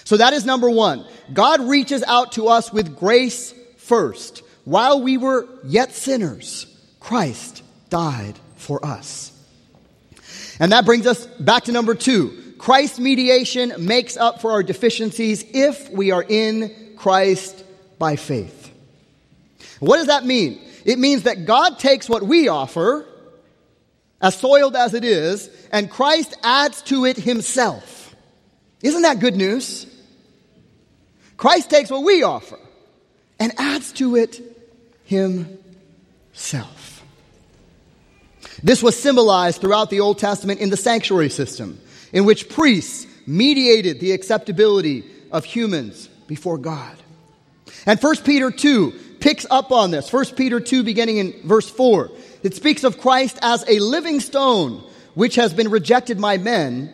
So 0.03 0.17
that 0.17 0.33
is 0.33 0.45
number 0.45 0.69
one. 0.69 1.05
God 1.31 1.61
reaches 1.61 2.03
out 2.03 2.33
to 2.33 2.47
us 2.47 2.73
with 2.73 2.97
grace 2.97 3.53
first. 3.77 4.41
While 4.65 5.01
we 5.01 5.17
were 5.17 5.47
yet 5.63 5.93
sinners, 5.93 6.65
Christ 6.99 7.63
died 7.89 8.35
for 8.55 8.85
us. 8.85 9.31
And 10.59 10.71
that 10.71 10.85
brings 10.85 11.05
us 11.05 11.25
back 11.25 11.65
to 11.65 11.71
number 11.71 11.95
two. 11.95 12.55
Christ's 12.57 12.99
mediation 12.99 13.73
makes 13.77 14.17
up 14.17 14.41
for 14.41 14.51
our 14.51 14.63
deficiencies 14.63 15.43
if 15.53 15.89
we 15.89 16.11
are 16.11 16.23
in 16.27 16.95
Christ 16.97 17.63
by 17.99 18.15
faith. 18.15 18.71
What 19.79 19.97
does 19.97 20.07
that 20.07 20.25
mean? 20.25 20.61
It 20.85 20.97
means 20.97 21.23
that 21.23 21.45
God 21.45 21.77
takes 21.77 22.09
what 22.09 22.23
we 22.23 22.47
offer, 22.47 23.05
as 24.21 24.35
soiled 24.35 24.75
as 24.75 24.93
it 24.93 25.03
is, 25.03 25.49
and 25.71 25.89
Christ 25.91 26.37
adds 26.41 26.81
to 26.83 27.05
it 27.05 27.17
himself. 27.17 28.02
Isn't 28.83 29.01
that 29.01 29.19
good 29.19 29.35
news? 29.35 29.87
Christ 31.37 31.69
takes 31.69 31.89
what 31.89 32.03
we 32.03 32.21
offer 32.21 32.59
and 33.39 33.51
adds 33.57 33.93
to 33.93 34.15
it 34.15 34.39
himself. 35.05 37.03
This 38.61 38.83
was 38.83 39.01
symbolized 39.01 39.59
throughout 39.59 39.89
the 39.89 40.01
Old 40.01 40.19
Testament 40.19 40.59
in 40.59 40.69
the 40.69 40.77
sanctuary 40.77 41.29
system 41.29 41.79
in 42.11 42.25
which 42.25 42.49
priests 42.49 43.07
mediated 43.25 43.99
the 43.99 44.11
acceptability 44.11 45.03
of 45.31 45.45
humans 45.45 46.07
before 46.27 46.57
God. 46.57 46.95
And 47.85 47.99
1 47.99 48.17
Peter 48.17 48.51
2 48.51 48.91
picks 49.19 49.45
up 49.49 49.71
on 49.71 49.91
this. 49.91 50.11
1 50.11 50.25
Peter 50.35 50.59
2, 50.59 50.83
beginning 50.83 51.17
in 51.17 51.33
verse 51.43 51.69
4. 51.69 52.11
It 52.43 52.53
speaks 52.55 52.83
of 52.83 52.99
Christ 52.99 53.39
as 53.41 53.65
a 53.67 53.79
living 53.79 54.19
stone, 54.19 54.83
which 55.13 55.35
has 55.35 55.53
been 55.53 55.69
rejected 55.69 56.21
by 56.21 56.37
men, 56.37 56.93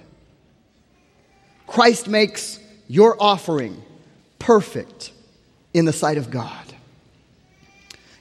Christ 1.71 2.09
makes 2.09 2.59
your 2.87 3.15
offering 3.21 3.81
perfect 4.39 5.11
in 5.73 5.85
the 5.85 5.93
sight 5.93 6.17
of 6.17 6.29
God. 6.29 6.65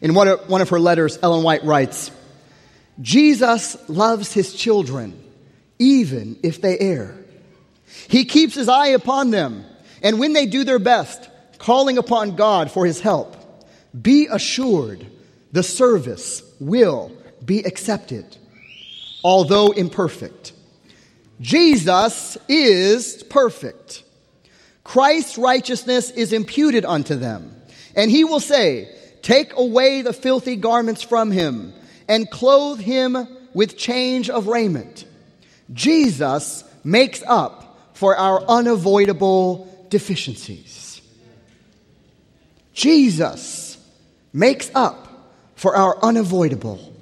In 0.00 0.14
one 0.14 0.28
of, 0.28 0.48
one 0.48 0.60
of 0.60 0.68
her 0.68 0.78
letters, 0.78 1.18
Ellen 1.20 1.42
White 1.42 1.64
writes 1.64 2.12
Jesus 3.00 3.76
loves 3.88 4.32
his 4.32 4.54
children, 4.54 5.20
even 5.78 6.38
if 6.42 6.60
they 6.60 6.78
err. 6.78 7.16
He 8.08 8.24
keeps 8.24 8.54
his 8.54 8.68
eye 8.68 8.88
upon 8.88 9.30
them, 9.30 9.64
and 10.00 10.20
when 10.20 10.32
they 10.32 10.46
do 10.46 10.62
their 10.62 10.78
best, 10.78 11.28
calling 11.58 11.98
upon 11.98 12.36
God 12.36 12.70
for 12.70 12.86
his 12.86 13.00
help, 13.00 13.36
be 14.00 14.28
assured 14.30 15.04
the 15.50 15.64
service 15.64 16.42
will 16.60 17.10
be 17.44 17.64
accepted, 17.64 18.36
although 19.24 19.72
imperfect. 19.72 20.52
Jesus 21.40 22.36
is 22.48 23.22
perfect. 23.24 24.04
Christ's 24.84 25.38
righteousness 25.38 26.10
is 26.10 26.32
imputed 26.32 26.84
unto 26.84 27.14
them. 27.14 27.54
And 27.96 28.10
he 28.10 28.24
will 28.24 28.40
say, 28.40 28.94
Take 29.22 29.56
away 29.56 30.02
the 30.02 30.12
filthy 30.12 30.56
garments 30.56 31.02
from 31.02 31.30
him 31.30 31.72
and 32.08 32.30
clothe 32.30 32.80
him 32.80 33.28
with 33.54 33.76
change 33.76 34.30
of 34.30 34.46
raiment. 34.46 35.04
Jesus 35.72 36.64
makes 36.82 37.22
up 37.26 37.78
for 37.94 38.16
our 38.16 38.42
unavoidable 38.42 39.86
deficiencies. 39.90 41.00
Jesus 42.72 43.76
makes 44.32 44.70
up 44.74 45.06
for 45.54 45.76
our 45.76 46.02
unavoidable 46.02 46.92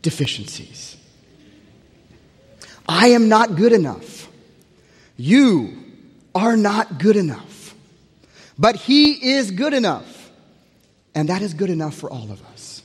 deficiencies. 0.00 0.95
I 2.88 3.08
am 3.08 3.28
not 3.28 3.56
good 3.56 3.72
enough. 3.72 4.28
You 5.16 5.76
are 6.34 6.56
not 6.56 6.98
good 6.98 7.16
enough. 7.16 7.74
But 8.58 8.76
He 8.76 9.32
is 9.34 9.50
good 9.50 9.74
enough. 9.74 10.30
And 11.14 11.28
that 11.30 11.42
is 11.42 11.54
good 11.54 11.70
enough 11.70 11.94
for 11.94 12.10
all 12.10 12.30
of 12.30 12.44
us. 12.52 12.82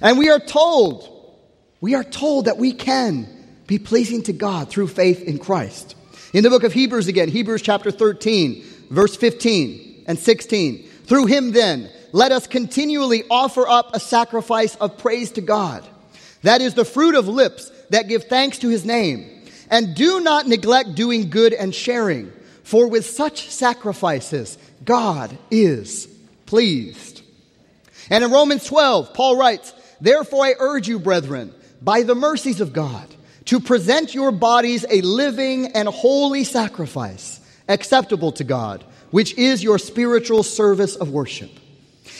And 0.00 0.18
we 0.18 0.30
are 0.30 0.40
told, 0.40 1.08
we 1.80 1.94
are 1.94 2.04
told 2.04 2.46
that 2.46 2.56
we 2.56 2.72
can 2.72 3.28
be 3.66 3.78
pleasing 3.78 4.22
to 4.24 4.32
God 4.32 4.70
through 4.70 4.88
faith 4.88 5.22
in 5.22 5.38
Christ. 5.38 5.94
In 6.32 6.42
the 6.42 6.50
book 6.50 6.64
of 6.64 6.72
Hebrews 6.72 7.06
again, 7.06 7.28
Hebrews 7.28 7.62
chapter 7.62 7.90
13, 7.90 8.64
verse 8.90 9.14
15 9.16 10.04
and 10.06 10.18
16. 10.18 10.88
Through 11.04 11.26
him 11.26 11.52
then, 11.52 11.90
let 12.12 12.32
us 12.32 12.46
continually 12.46 13.24
offer 13.30 13.68
up 13.68 13.94
a 13.94 14.00
sacrifice 14.00 14.74
of 14.76 14.96
praise 14.98 15.32
to 15.32 15.40
God. 15.40 15.86
That 16.42 16.62
is 16.62 16.74
the 16.74 16.84
fruit 16.84 17.14
of 17.14 17.28
lips 17.28 17.70
that 17.90 18.08
give 18.08 18.24
thanks 18.24 18.58
to 18.58 18.68
his 18.68 18.84
name. 18.84 19.42
And 19.68 19.94
do 19.94 20.20
not 20.20 20.48
neglect 20.48 20.94
doing 20.94 21.30
good 21.30 21.52
and 21.52 21.74
sharing, 21.74 22.32
for 22.64 22.88
with 22.88 23.06
such 23.06 23.50
sacrifices, 23.50 24.58
God 24.84 25.36
is 25.50 26.08
pleased. 26.46 27.22
And 28.08 28.24
in 28.24 28.32
Romans 28.32 28.64
12, 28.64 29.14
Paul 29.14 29.36
writes, 29.36 29.72
Therefore 30.00 30.44
I 30.44 30.54
urge 30.58 30.88
you, 30.88 30.98
brethren, 30.98 31.54
by 31.80 32.02
the 32.02 32.14
mercies 32.14 32.60
of 32.60 32.72
God, 32.72 33.06
to 33.46 33.60
present 33.60 34.14
your 34.14 34.32
bodies 34.32 34.84
a 34.88 35.00
living 35.02 35.68
and 35.68 35.88
holy 35.88 36.44
sacrifice, 36.44 37.40
acceptable 37.68 38.32
to 38.32 38.44
God, 38.44 38.84
which 39.10 39.34
is 39.34 39.62
your 39.62 39.78
spiritual 39.78 40.42
service 40.42 40.96
of 40.96 41.10
worship. 41.10 41.50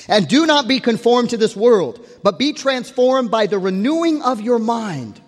And 0.08 0.28
do 0.28 0.46
not 0.46 0.68
be 0.68 0.80
conformed 0.80 1.30
to 1.30 1.36
this 1.36 1.56
world, 1.56 2.04
but 2.22 2.38
be 2.38 2.52
transformed 2.52 3.30
by 3.30 3.46
the 3.46 3.58
renewing 3.58 4.22
of 4.22 4.40
your 4.40 4.58
mind 4.58 5.20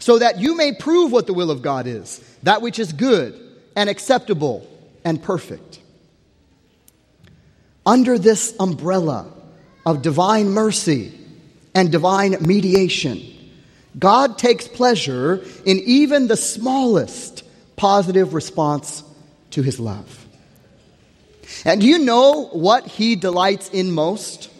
so 0.00 0.18
that 0.18 0.40
you 0.40 0.56
may 0.56 0.72
prove 0.72 1.12
what 1.12 1.26
the 1.26 1.34
will 1.34 1.50
of 1.50 1.62
God 1.62 1.86
is, 1.86 2.18
that 2.42 2.62
which 2.62 2.78
is 2.78 2.92
good 2.92 3.38
and 3.76 3.88
acceptable 3.88 4.66
and 5.04 5.22
perfect. 5.22 5.78
Under 7.86 8.18
this 8.18 8.54
umbrella 8.58 9.32
of 9.86 10.02
divine 10.02 10.48
mercy 10.48 11.12
and 11.74 11.92
divine 11.92 12.36
mediation, 12.40 13.22
God 13.98 14.38
takes 14.38 14.66
pleasure 14.66 15.44
in 15.64 15.78
even 15.80 16.28
the 16.28 16.36
smallest 16.36 17.44
positive 17.76 18.34
response 18.34 19.04
to 19.50 19.62
his 19.62 19.78
love. 19.80 20.26
And 21.64 21.80
do 21.80 21.86
you 21.86 21.98
know 21.98 22.46
what 22.52 22.86
he 22.86 23.16
delights 23.16 23.68
in 23.70 23.90
most? 23.90 24.50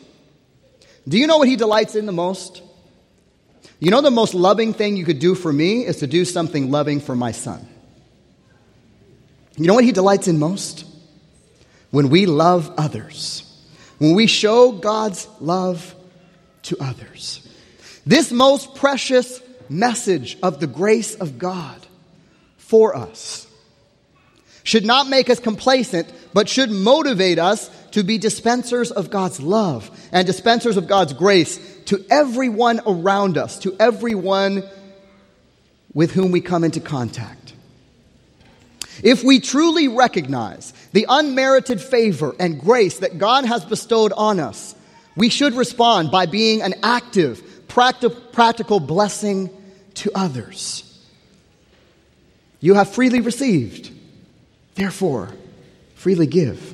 Do 1.09 1.19
you 1.19 1.27
know 1.27 1.39
what 1.39 1.49
he 1.49 1.57
delights 1.57 1.95
in 1.95 2.07
the 2.07 2.13
most? 2.13 2.63
You 3.81 3.91
know, 3.91 4.03
the 4.03 4.11
most 4.11 4.35
loving 4.35 4.75
thing 4.75 4.97
you 4.97 5.07
could 5.07 5.19
do 5.19 5.35
for 5.35 5.53
me 5.53 5.87
is 5.87 5.97
to 5.99 6.07
do 6.07 6.27
something 6.27 6.71
loving 6.71 7.01
for 7.01 7.17
my 7.17 7.33
son. 7.33 7.67
You 9.57 9.67
know 9.67 9.75
what 9.75 9.85
he 9.85 9.93
delights 9.93 10.29
in 10.29 10.39
most? 10.39 10.85
When 11.91 12.11
we 12.11 12.27
love 12.27 12.73
others, 12.77 13.43
when 13.99 14.15
we 14.15 14.27
show 14.27 14.71
God's 14.71 15.27
love 15.41 15.95
to 16.65 16.77
others. 16.79 17.47
This 18.07 18.31
most 18.31 18.75
precious 18.75 19.41
message 19.69 20.39
of 20.43 20.61
the 20.61 20.67
grace 20.67 21.15
of 21.15 21.39
God 21.39 21.87
for 22.59 22.95
us 22.95 23.47
should 24.63 24.85
not 24.85 25.09
make 25.09 25.31
us 25.31 25.41
complacent, 25.41 26.13
but 26.33 26.49
should 26.49 26.71
motivate 26.71 27.39
us 27.39 27.69
to 27.93 28.03
be 28.03 28.19
dispensers 28.19 28.91
of 28.91 29.11
God's 29.11 29.41
love 29.41 29.91
and 30.13 30.27
dispensers 30.27 30.77
of 30.77 30.87
God's 30.87 31.13
grace 31.13 31.59
to 31.91 32.07
everyone 32.09 32.81
around 32.87 33.37
us, 33.37 33.59
to 33.59 33.75
everyone 33.81 34.63
with 35.93 36.13
whom 36.13 36.31
we 36.31 36.41
come 36.41 36.63
into 36.63 36.79
contact. 36.79 37.53
If 39.03 39.25
we 39.25 39.41
truly 39.41 39.89
recognize 39.89 40.73
the 40.93 41.07
unmerited 41.09 41.81
favor 41.81 42.33
and 42.39 42.61
grace 42.61 43.01
that 43.01 43.19
God 43.19 43.45
has 43.45 43.65
bestowed 43.65 44.13
on 44.13 44.39
us, 44.39 44.77
we 45.17 45.31
should 45.31 45.55
respond 45.55 46.13
by 46.13 46.27
being 46.27 46.63
an 46.63 46.75
active, 46.85 47.43
practical 47.67 48.79
blessing 48.79 49.51
to 49.95 50.13
others. 50.15 50.85
You 52.61 52.75
have 52.75 52.95
freely 52.95 53.21
received, 53.21 53.91
therefore, 54.77 55.31
freely 55.97 56.29
give. 56.29 56.73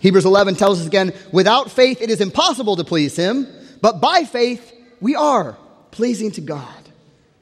Hebrews 0.00 0.24
11 0.24 0.56
tells 0.56 0.80
us 0.80 0.86
again, 0.86 1.12
without 1.30 1.70
faith 1.70 2.02
it 2.02 2.10
is 2.10 2.20
impossible 2.20 2.76
to 2.76 2.84
please 2.84 3.14
him, 3.16 3.46
but 3.80 4.00
by 4.00 4.24
faith 4.24 4.72
we 5.00 5.14
are 5.14 5.56
pleasing 5.90 6.32
to 6.32 6.40
God. 6.40 6.74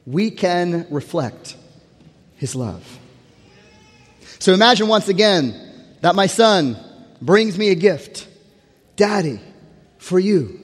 We 0.06 0.30
can 0.30 0.86
reflect 0.90 1.56
his 2.36 2.54
love. 2.54 2.98
So 4.38 4.52
imagine 4.52 4.88
once 4.88 5.08
again 5.08 5.54
that 6.00 6.14
my 6.14 6.26
son 6.26 6.76
brings 7.20 7.58
me 7.58 7.70
a 7.70 7.74
gift. 7.74 8.28
Daddy, 8.96 9.40
for 9.98 10.18
you. 10.18 10.58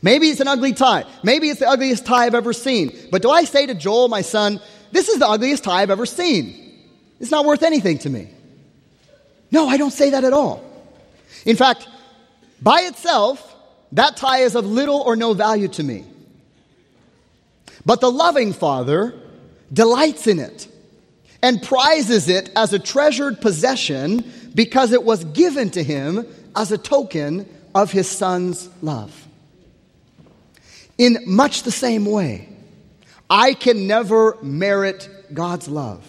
Maybe 0.00 0.28
it's 0.28 0.40
an 0.40 0.48
ugly 0.48 0.72
tie. 0.72 1.04
Maybe 1.22 1.48
it's 1.48 1.60
the 1.60 1.68
ugliest 1.68 2.04
tie 2.04 2.26
I've 2.26 2.34
ever 2.34 2.52
seen. 2.52 2.96
But 3.12 3.22
do 3.22 3.30
I 3.30 3.44
say 3.44 3.66
to 3.66 3.74
Joel, 3.74 4.08
my 4.08 4.22
son, 4.22 4.60
this 4.90 5.08
is 5.08 5.20
the 5.20 5.28
ugliest 5.28 5.62
tie 5.62 5.82
I've 5.82 5.90
ever 5.90 6.06
seen? 6.06 6.58
It's 7.20 7.30
not 7.30 7.44
worth 7.44 7.62
anything 7.62 7.98
to 7.98 8.10
me. 8.10 8.31
No, 9.52 9.68
I 9.68 9.76
don't 9.76 9.92
say 9.92 10.10
that 10.10 10.24
at 10.24 10.32
all. 10.32 10.64
In 11.44 11.56
fact, 11.56 11.86
by 12.60 12.80
itself, 12.80 13.54
that 13.92 14.16
tie 14.16 14.38
is 14.38 14.54
of 14.54 14.66
little 14.66 15.00
or 15.00 15.14
no 15.14 15.34
value 15.34 15.68
to 15.68 15.82
me. 15.82 16.04
But 17.84 18.00
the 18.00 18.10
loving 18.10 18.52
Father 18.52 19.14
delights 19.72 20.26
in 20.26 20.38
it 20.38 20.68
and 21.42 21.62
prizes 21.62 22.28
it 22.28 22.50
as 22.56 22.72
a 22.72 22.78
treasured 22.78 23.40
possession 23.40 24.30
because 24.54 24.92
it 24.92 25.02
was 25.02 25.24
given 25.24 25.70
to 25.70 25.82
him 25.82 26.26
as 26.56 26.72
a 26.72 26.78
token 26.78 27.48
of 27.74 27.90
his 27.90 28.08
Son's 28.08 28.70
love. 28.80 29.28
In 30.96 31.18
much 31.26 31.64
the 31.64 31.72
same 31.72 32.04
way, 32.04 32.48
I 33.28 33.54
can 33.54 33.86
never 33.86 34.38
merit 34.42 35.08
God's 35.34 35.68
love. 35.68 36.06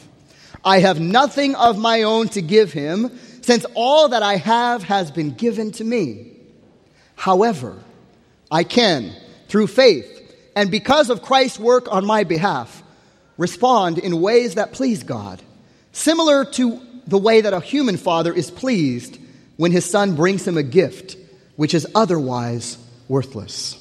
I 0.63 0.79
have 0.79 0.99
nothing 0.99 1.56
of 1.56 1.77
my 1.77 2.03
own 2.03 2.29
to 2.29 2.41
give 2.41 2.71
him 2.71 3.17
since 3.43 3.65
all 3.75 4.10
that 4.10 4.23
I 4.23 4.38
have 4.38 4.84
has 4.84 5.12
been 5.12 5.32
given 5.32 5.71
to 5.73 5.84
me. 5.84 6.32
However, 7.15 7.77
I 8.49 8.63
can, 8.63 9.13
through 9.49 9.67
faith, 9.67 10.10
and 10.56 10.71
because 10.71 11.10
of 11.10 11.21
Christ's 11.21 11.60
work 11.60 11.91
on 11.91 12.06
my 12.06 12.23
behalf, 12.23 12.82
respond 13.38 13.97
in 13.97 14.21
ways 14.21 14.56
that 14.56 14.71
please 14.71 15.03
God, 15.03 15.41
similar 15.91 16.45
to 16.45 16.82
the 17.06 17.17
way 17.17 17.41
that 17.41 17.53
a 17.53 17.60
human 17.60 17.97
father 17.97 18.34
is 18.34 18.49
pleased 18.49 19.19
when 19.58 19.73
his 19.73 19.89
son 19.89 20.15
brings 20.15 20.47
him 20.47 20.58
a 20.58 20.63
gift 20.63 21.17
which 21.58 21.73
is 21.73 21.86
otherwise 21.93 22.77
worthless. 23.10 23.79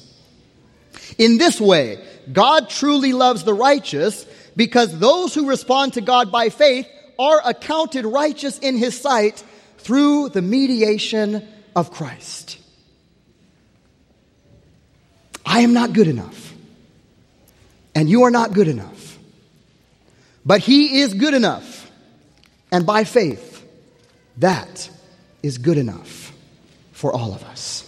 In 1.17 1.37
this 1.37 1.61
way, 1.61 2.03
God 2.31 2.69
truly 2.69 3.13
loves 3.13 3.45
the 3.45 3.53
righteous 3.53 4.25
because 4.57 4.97
those 4.99 5.33
who 5.33 5.47
respond 5.47 5.93
to 5.93 6.01
God 6.01 6.33
by 6.33 6.49
faith 6.49 6.87
are 7.17 7.41
accounted 7.45 8.05
righteous 8.05 8.59
in 8.59 8.75
his 8.77 8.99
sight 8.99 9.43
through 9.83 10.29
the 10.29 10.41
mediation 10.41 11.47
of 11.75 11.91
Christ. 11.91 12.57
I 15.45 15.59
am 15.59 15.73
not 15.73 15.93
good 15.93 16.07
enough, 16.07 16.53
and 17.93 18.09
you 18.09 18.23
are 18.23 18.31
not 18.31 18.53
good 18.53 18.67
enough. 18.67 19.19
But 20.45 20.61
he 20.61 21.01
is 21.01 21.13
good 21.13 21.33
enough, 21.33 21.91
and 22.71 22.85
by 22.85 23.03
faith, 23.03 23.65
that 24.37 24.89
is 25.41 25.57
good 25.57 25.77
enough 25.77 26.33
for 26.93 27.13
all 27.13 27.33
of 27.33 27.43
us. 27.43 27.82